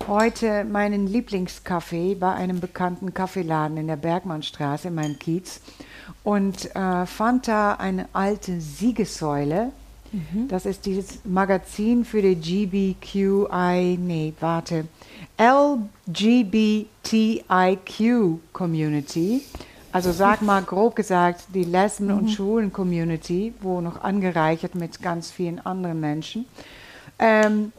heute 0.07 0.63
meinen 0.63 1.07
Lieblingskaffee 1.07 2.15
bei 2.15 2.33
einem 2.33 2.59
bekannten 2.59 3.13
Kaffeeladen 3.13 3.77
in 3.77 3.87
der 3.87 3.95
Bergmannstraße 3.95 4.89
in 4.89 4.95
meinem 4.95 5.17
Kiez 5.17 5.61
und 6.23 6.75
äh, 6.75 7.05
fand 7.05 7.47
da 7.47 7.73
eine 7.73 8.07
alte 8.13 8.61
Siegessäule. 8.61 9.71
Das 10.47 10.65
ist 10.65 10.85
dieses 10.85 11.19
Magazin 11.25 12.05
für 12.05 12.21
die 12.21 12.35
GBQI, 12.35 13.97
nee, 13.99 14.33
warte, 14.39 14.85
LGBTIQ 15.39 16.89
Community. 18.53 19.41
Also 19.91 20.11
sag 20.11 20.41
mal 20.41 20.61
grob 20.63 20.95
gesagt, 20.95 21.45
die 21.53 21.63
Lesben- 21.63 22.11
und 22.11 22.29
Schwulen-Community, 22.31 23.53
wo 23.61 23.81
noch 23.81 24.01
angereichert 24.03 24.75
mit 24.75 25.01
ganz 25.01 25.29
vielen 25.31 25.59
anderen 25.59 25.99
Menschen. 25.99 26.45
Ähm, 27.19 27.71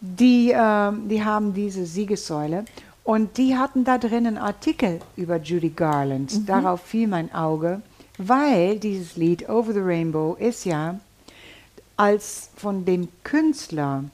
die, 0.00 0.52
ähm, 0.54 1.08
die 1.08 1.22
haben 1.24 1.52
diese 1.52 1.84
Siegessäule 1.84 2.64
und 3.04 3.36
die 3.36 3.56
hatten 3.56 3.84
da 3.84 3.98
drin 3.98 4.26
einen 4.26 4.38
Artikel 4.38 5.00
über 5.16 5.36
Judy 5.36 5.70
Garland. 5.70 6.48
Darauf 6.48 6.80
fiel 6.82 7.08
mein 7.08 7.34
Auge, 7.34 7.82
weil 8.16 8.78
dieses 8.78 9.16
Lied 9.16 9.48
Over 9.48 9.72
the 9.72 9.80
Rainbow 9.80 10.36
ist 10.38 10.64
ja 10.64 10.98
als 11.98 12.50
von 12.56 12.84
dem 12.84 13.08
Künstler, 13.24 14.04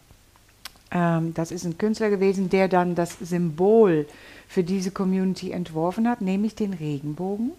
ähm, 0.90 1.34
das 1.34 1.52
ist 1.52 1.64
ein 1.64 1.78
Künstler 1.78 2.10
gewesen, 2.10 2.48
der 2.48 2.66
dann 2.66 2.96
das 2.96 3.16
Symbol 3.20 4.08
für 4.48 4.64
diese 4.64 4.90
Community 4.90 5.52
entworfen 5.52 6.08
hat, 6.08 6.20
nämlich 6.20 6.54
den 6.54 6.72
Regenbogen, 6.72 7.52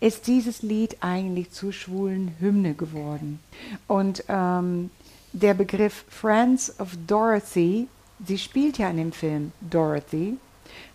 ist 0.00 0.26
dieses 0.26 0.62
Lied 0.62 0.96
eigentlich 1.00 1.52
zur 1.52 1.72
schwulen 1.72 2.34
Hymne 2.40 2.74
geworden. 2.74 3.40
Und 3.86 4.24
ähm, 4.28 4.90
der 5.32 5.54
Begriff 5.54 6.04
Friends 6.08 6.80
of 6.80 6.96
Dorothy, 7.06 7.88
sie 8.26 8.38
spielt 8.38 8.78
ja 8.78 8.88
in 8.88 8.96
dem 8.96 9.12
Film 9.12 9.52
Dorothy, 9.60 10.38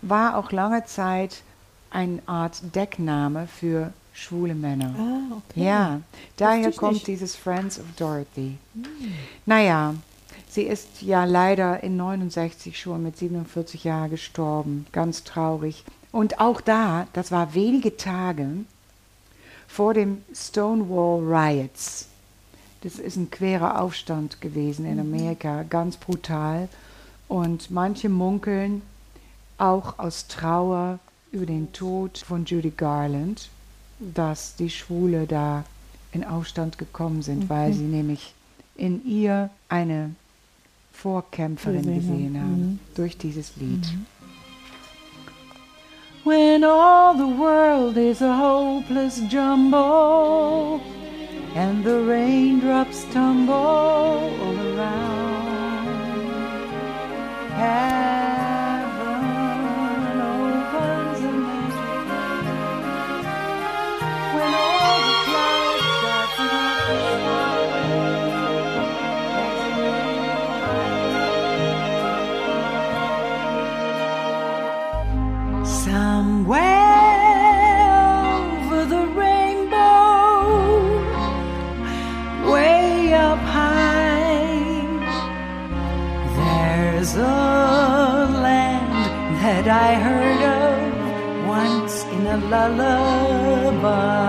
war 0.01 0.35
auch 0.35 0.51
lange 0.51 0.83
Zeit 0.85 1.43
eine 1.91 2.21
Art 2.25 2.59
Deckname 2.73 3.47
für 3.47 3.93
schwule 4.13 4.55
Männer. 4.55 4.93
Ah, 4.97 5.35
okay. 5.37 5.65
Ja, 5.65 6.01
daher 6.37 6.71
kommt 6.71 6.93
nicht. 6.93 7.07
dieses 7.07 7.35
Friends 7.35 7.79
of 7.79 7.85
Dorothy. 7.97 8.57
Naja, 9.45 9.95
sie 10.49 10.63
ist 10.63 11.01
ja 11.01 11.25
leider 11.25 11.81
in 11.83 11.97
69 11.97 12.79
schon 12.79 13.03
mit 13.03 13.17
47 13.17 13.83
Jahren 13.83 14.09
gestorben. 14.09 14.85
Ganz 14.91 15.23
traurig. 15.23 15.83
Und 16.11 16.39
auch 16.39 16.61
da, 16.61 17.07
das 17.13 17.31
war 17.31 17.53
wenige 17.53 17.95
Tage 17.95 18.47
vor 19.67 19.93
dem 19.93 20.23
Stonewall 20.33 21.21
Riots. 21.23 22.07
Das 22.81 22.95
ist 22.95 23.15
ein 23.15 23.29
querer 23.29 23.79
Aufstand 23.79 24.41
gewesen 24.41 24.85
in 24.85 24.99
Amerika, 24.99 25.63
ganz 25.63 25.97
brutal. 25.97 26.67
Und 27.27 27.71
manche 27.71 28.09
munkeln 28.09 28.81
auch 29.57 29.99
aus 29.99 30.27
Trauer 30.27 30.99
über 31.31 31.45
den 31.45 31.71
Tod 31.71 32.17
von 32.17 32.43
Judy 32.45 32.71
Garland, 32.75 33.49
dass 34.13 34.55
die 34.55 34.69
Schwule 34.69 35.27
da 35.27 35.63
in 36.11 36.23
Aufstand 36.23 36.77
gekommen 36.77 37.21
sind, 37.21 37.49
weil 37.49 37.73
sie 37.73 37.83
nämlich 37.83 38.33
in 38.75 39.05
ihr 39.05 39.49
eine 39.69 40.15
Vorkämpferin 40.91 41.83
Gesehen 41.83 41.95
gesehen 41.95 42.37
haben. 42.37 42.51
haben, 42.51 42.79
durch 42.95 43.17
dieses 43.17 43.55
Lied. 43.57 43.85
When 46.23 46.63
all 46.63 47.15
the 47.15 47.39
world 47.39 47.97
is 47.97 48.21
a 48.21 48.37
hopeless 48.37 49.19
jumble 49.29 50.79
and 51.55 51.83
the 51.83 51.99
raindrops 52.05 53.05
tumble 53.11 53.55
all 53.55 54.59
around. 54.77 55.11
Lullaby. 92.37 94.21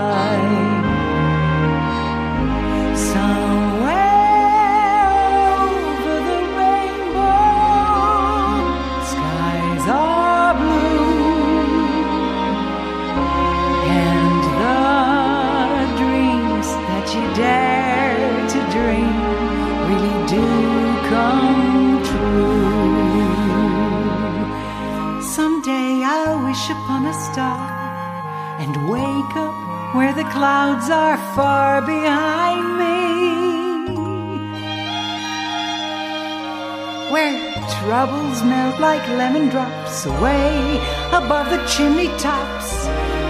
Troubles 38.04 38.42
melt 38.42 38.80
like 38.80 39.06
lemon 39.10 39.48
drops 39.48 40.06
away 40.06 40.80
above 41.12 41.48
the 41.50 41.64
chimney 41.68 42.08
tops. 42.18 42.86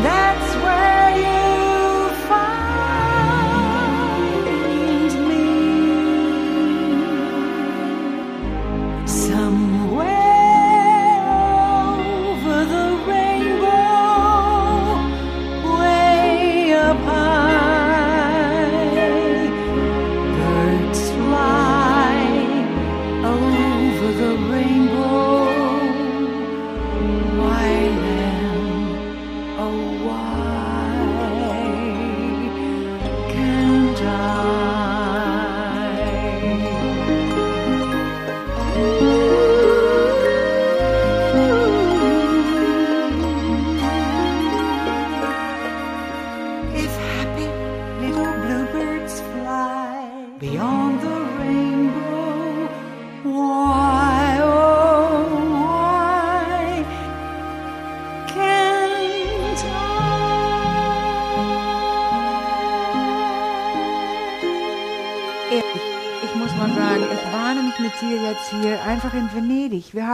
That's 0.07 0.52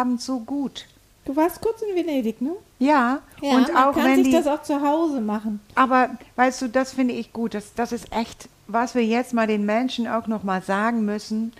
Es 0.06 0.24
so 0.26 0.40
gut. 0.40 0.86
Du 1.24 1.36
warst 1.36 1.60
kurz 1.60 1.82
in 1.82 1.94
Venedig, 1.94 2.40
ne? 2.40 2.52
Ja, 2.78 3.20
Ja, 3.42 3.50
und 3.56 3.72
man 3.72 3.76
auch 3.76 3.92
kann 3.94 4.04
wenn 4.04 4.16
sich 4.16 4.26
die, 4.28 4.32
das 4.32 4.46
auch 4.46 4.62
zu 4.62 4.80
Hause 4.80 5.20
machen. 5.20 5.60
aber 5.74 6.10
weißt 6.36 6.62
du, 6.62 6.68
das 6.68 6.92
finde 6.94 7.12
ich 7.14 7.32
gut. 7.32 7.52
Das, 7.54 7.74
das 7.74 7.92
ist 7.92 8.12
echt, 8.12 8.48
was 8.66 8.94
wir 8.94 9.04
jetzt 9.04 9.34
mal 9.34 9.46
den 9.46 9.66
Menschen 9.66 10.06
auch 10.08 10.26
noch 10.26 10.42
mal 10.42 10.62
sagen 10.62 11.04
müssen. 11.04 11.52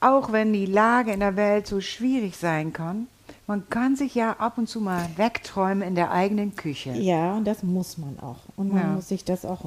Auch 0.00 0.32
wenn 0.32 0.52
die 0.52 0.66
Lage 0.66 1.12
in 1.12 1.20
der 1.20 1.36
Welt 1.36 1.66
so 1.66 1.80
schwierig 1.80 2.36
sein 2.36 2.72
kann, 2.72 3.06
man 3.46 3.68
kann 3.70 3.96
sich 3.96 4.14
ja 4.14 4.32
ab 4.38 4.58
und 4.58 4.68
zu 4.68 4.80
mal 4.80 5.06
wegträumen 5.16 5.82
in 5.86 5.94
der 5.94 6.10
eigenen 6.10 6.54
Küche. 6.56 6.90
Ja, 6.92 7.34
und 7.34 7.44
das 7.46 7.62
muss 7.62 7.96
man 7.98 8.18
auch. 8.20 8.36
Und 8.56 8.72
man 8.72 8.82
Ja. 8.82 8.88
muss 8.88 9.08
sich 9.08 9.24
das 9.24 9.44
auch 9.44 9.60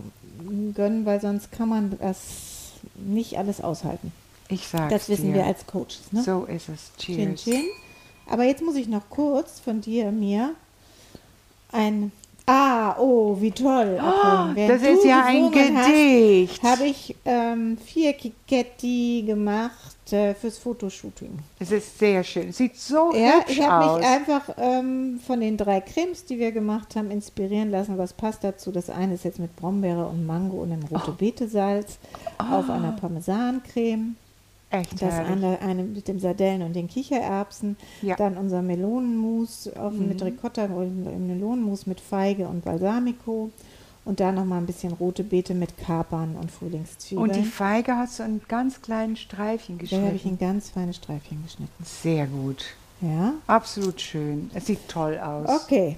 gönnen, 0.74 1.06
weil 1.06 1.22
sonst 1.22 1.52
kann 1.52 1.70
man 1.70 1.98
das 2.00 2.20
nicht 2.96 3.38
alles 3.38 3.62
aushalten. 3.62 4.12
Ich 4.48 4.68
sag's 4.68 4.92
Das 4.94 5.10
wissen 5.10 5.28
dir. 5.34 5.36
wir 5.36 5.46
als 5.46 5.66
Coaches. 5.66 6.02
Ne? 6.12 6.22
So 6.22 6.44
ist 6.46 6.70
es. 6.70 6.92
Chin, 6.98 7.36
Cheers. 7.36 7.44
chin. 7.44 7.64
Aber 8.34 8.46
jetzt 8.46 8.64
muss 8.64 8.76
ich 8.76 8.88
noch 8.88 9.08
kurz 9.12 9.60
von 9.60 9.80
dir 9.80 10.12
mir 10.12 10.56
ein 11.72 12.12
Ah, 12.46 12.98
oh, 13.00 13.38
wie 13.40 13.52
toll. 13.52 13.98
Während 14.54 14.58
das 14.70 14.82
ist 14.82 15.06
ja 15.06 15.24
ein 15.24 15.50
Gedicht. 15.50 16.62
Habe 16.62 16.84
ich 16.86 17.16
ähm, 17.24 17.78
vier 17.78 18.12
Kiketti 18.14 19.24
gemacht 19.26 20.12
äh, 20.12 20.34
fürs 20.34 20.58
Fotoshooting. 20.58 21.40
Es 21.60 21.72
ist 21.72 21.98
sehr 22.00 22.22
schön. 22.24 22.52
Sieht 22.52 22.76
so 22.76 23.14
Ja, 23.16 23.36
hübsch 23.40 23.52
ich 23.52 23.62
habe 23.62 23.86
aus. 23.86 24.00
mich 24.00 24.08
einfach 24.08 24.50
ähm, 24.58 25.22
von 25.26 25.40
den 25.40 25.56
drei 25.56 25.80
Cremes, 25.80 26.26
die 26.26 26.38
wir 26.38 26.52
gemacht 26.52 26.98
haben, 26.98 27.12
inspirieren 27.12 27.72
lassen. 27.72 27.98
Was 27.98 28.12
passt 28.12 28.44
dazu? 28.44 28.72
Das 28.74 28.90
eine 28.90 29.14
ist 29.14 29.24
jetzt 29.24 29.40
mit 29.40 29.56
Brombeere 29.56 30.06
und 30.06 30.26
Mango 30.26 30.58
und 30.64 30.74
einem 30.74 30.84
rote 30.84 31.12
Beete 31.12 31.48
Salz 31.48 31.98
auf 32.40 32.70
einer 32.70 32.92
Parmesancreme. 32.92 34.18
Echt 34.74 35.02
Das 35.02 35.14
andere 35.14 35.60
eine 35.60 35.84
mit 35.84 36.08
dem 36.08 36.20
Sardellen 36.20 36.64
und 36.64 36.74
den 36.76 36.88
Kichererbsen. 36.88 37.78
Ja. 38.02 38.16
Dann 38.16 38.38
unser 38.38 38.62
Melonenmus 38.62 39.70
auf, 39.76 39.94
mit 39.94 40.20
Mhm. 40.20 40.26
Ricotta 40.28 40.66
und 40.66 41.28
Melonenmus 41.28 41.86
mit 41.86 42.00
Feige 42.02 42.48
und 42.48 42.66
Balsamico. 42.66 43.52
Und 44.06 44.20
da 44.20 44.32
nochmal 44.34 44.58
ein 44.58 44.66
bisschen 44.66 44.92
rote 44.94 45.24
Beete 45.24 45.54
mit 45.54 45.78
Kapern 45.78 46.36
und 46.36 46.52
Frühlingszwiebeln. 46.52 47.30
Und 47.30 47.36
die 47.38 47.46
Feige 47.48 47.96
hast 47.96 48.20
du 48.20 48.24
in 48.24 48.42
ganz 48.50 48.82
kleinen 48.82 49.16
Streifchen 49.16 49.78
da 49.78 49.84
habe 49.84 50.08
ich 50.08 50.26
in 50.26 50.32
geschnitten. 50.32 50.38
ganz 50.40 50.70
feine 50.72 50.94
Streifchen 50.94 51.42
geschnitten. 51.44 51.72
Sehr 51.86 52.26
gut. 52.28 52.66
Ja. 53.00 53.34
Absolut 53.48 54.02
schön. 54.02 54.50
Es 54.54 54.66
sieht 54.66 54.90
toll 54.90 55.18
aus. 55.20 55.48
Okay. 55.64 55.98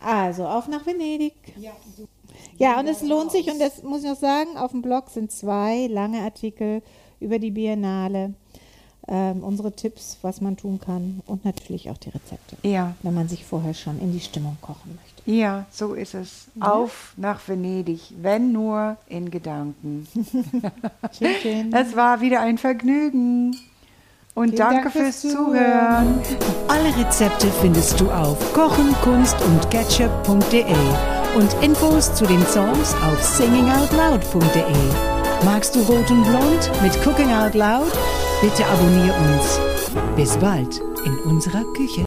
Also 0.00 0.46
auf 0.46 0.68
nach 0.68 0.86
Venedig. 0.86 1.34
Ja, 2.58 2.78
und 2.78 2.86
es 2.86 3.02
lohnt 3.02 3.32
sich, 3.32 3.50
und 3.50 3.58
das 3.60 3.82
muss 3.82 4.02
ich 4.04 4.08
noch 4.10 4.18
sagen, 4.18 4.56
auf 4.56 4.70
dem 4.70 4.82
Blog 4.82 5.10
sind 5.10 5.32
zwei 5.32 5.86
lange 5.88 6.20
Artikel 6.20 6.82
über 7.24 7.38
die 7.38 7.50
Biennale. 7.50 8.34
ähm, 9.06 9.42
unsere 9.44 9.70
Tipps, 9.72 10.16
was 10.22 10.40
man 10.40 10.56
tun 10.56 10.80
kann 10.80 11.20
und 11.26 11.44
natürlich 11.44 11.90
auch 11.90 11.98
die 11.98 12.08
Rezepte, 12.08 12.56
Ja, 12.62 12.94
wenn 13.02 13.12
man 13.12 13.28
sich 13.28 13.44
vorher 13.44 13.74
schon 13.74 14.00
in 14.00 14.12
die 14.12 14.20
Stimmung 14.20 14.56
kochen 14.62 14.98
möchte. 15.02 15.30
ja, 15.30 15.66
so 15.70 15.92
ist 15.92 16.14
es. 16.14 16.46
Auf 16.58 17.12
nach 17.18 17.46
Venedig, 17.46 18.00
wenn 18.22 18.52
nur 18.52 18.96
in 19.08 19.30
Gedanken. 19.30 20.06
Schön, 21.18 21.34
schön. 21.42 21.72
Es 21.74 21.94
war 21.94 22.22
wieder 22.22 22.40
ein 22.40 22.56
Vergnügen. 22.56 23.54
Und 24.34 24.46
Vielen 24.48 24.56
danke 24.56 24.82
Dank 24.84 24.92
fürs 24.92 25.20
fürs 25.20 25.32
Zuhören. 25.34 26.18
Alle 26.68 26.96
Rezepte 26.96 27.48
findest 27.60 28.00
du 28.00 28.10
auf 28.10 28.54
kochen, 28.54 28.94
kunst 29.02 29.36
und 29.42 29.70
ketchup.de 29.70 30.64
und 31.36 31.52
Infos 31.62 32.12
zu 32.14 32.24
den 32.24 32.44
Songs 32.46 32.94
auf 33.04 33.22
singingoutloud.de. 33.22 35.13
Magst 35.44 35.74
du 35.74 35.80
Rot 35.80 36.10
und 36.10 36.24
Blond 36.24 36.70
mit 36.82 36.92
Cooking 37.04 37.30
Out 37.30 37.54
Loud? 37.54 37.92
Bitte 38.40 38.64
abonniere 38.64 39.14
uns. 39.14 39.60
Bis 40.16 40.36
bald 40.38 40.80
in 41.04 41.18
unserer 41.30 41.64
Küche. 41.74 42.02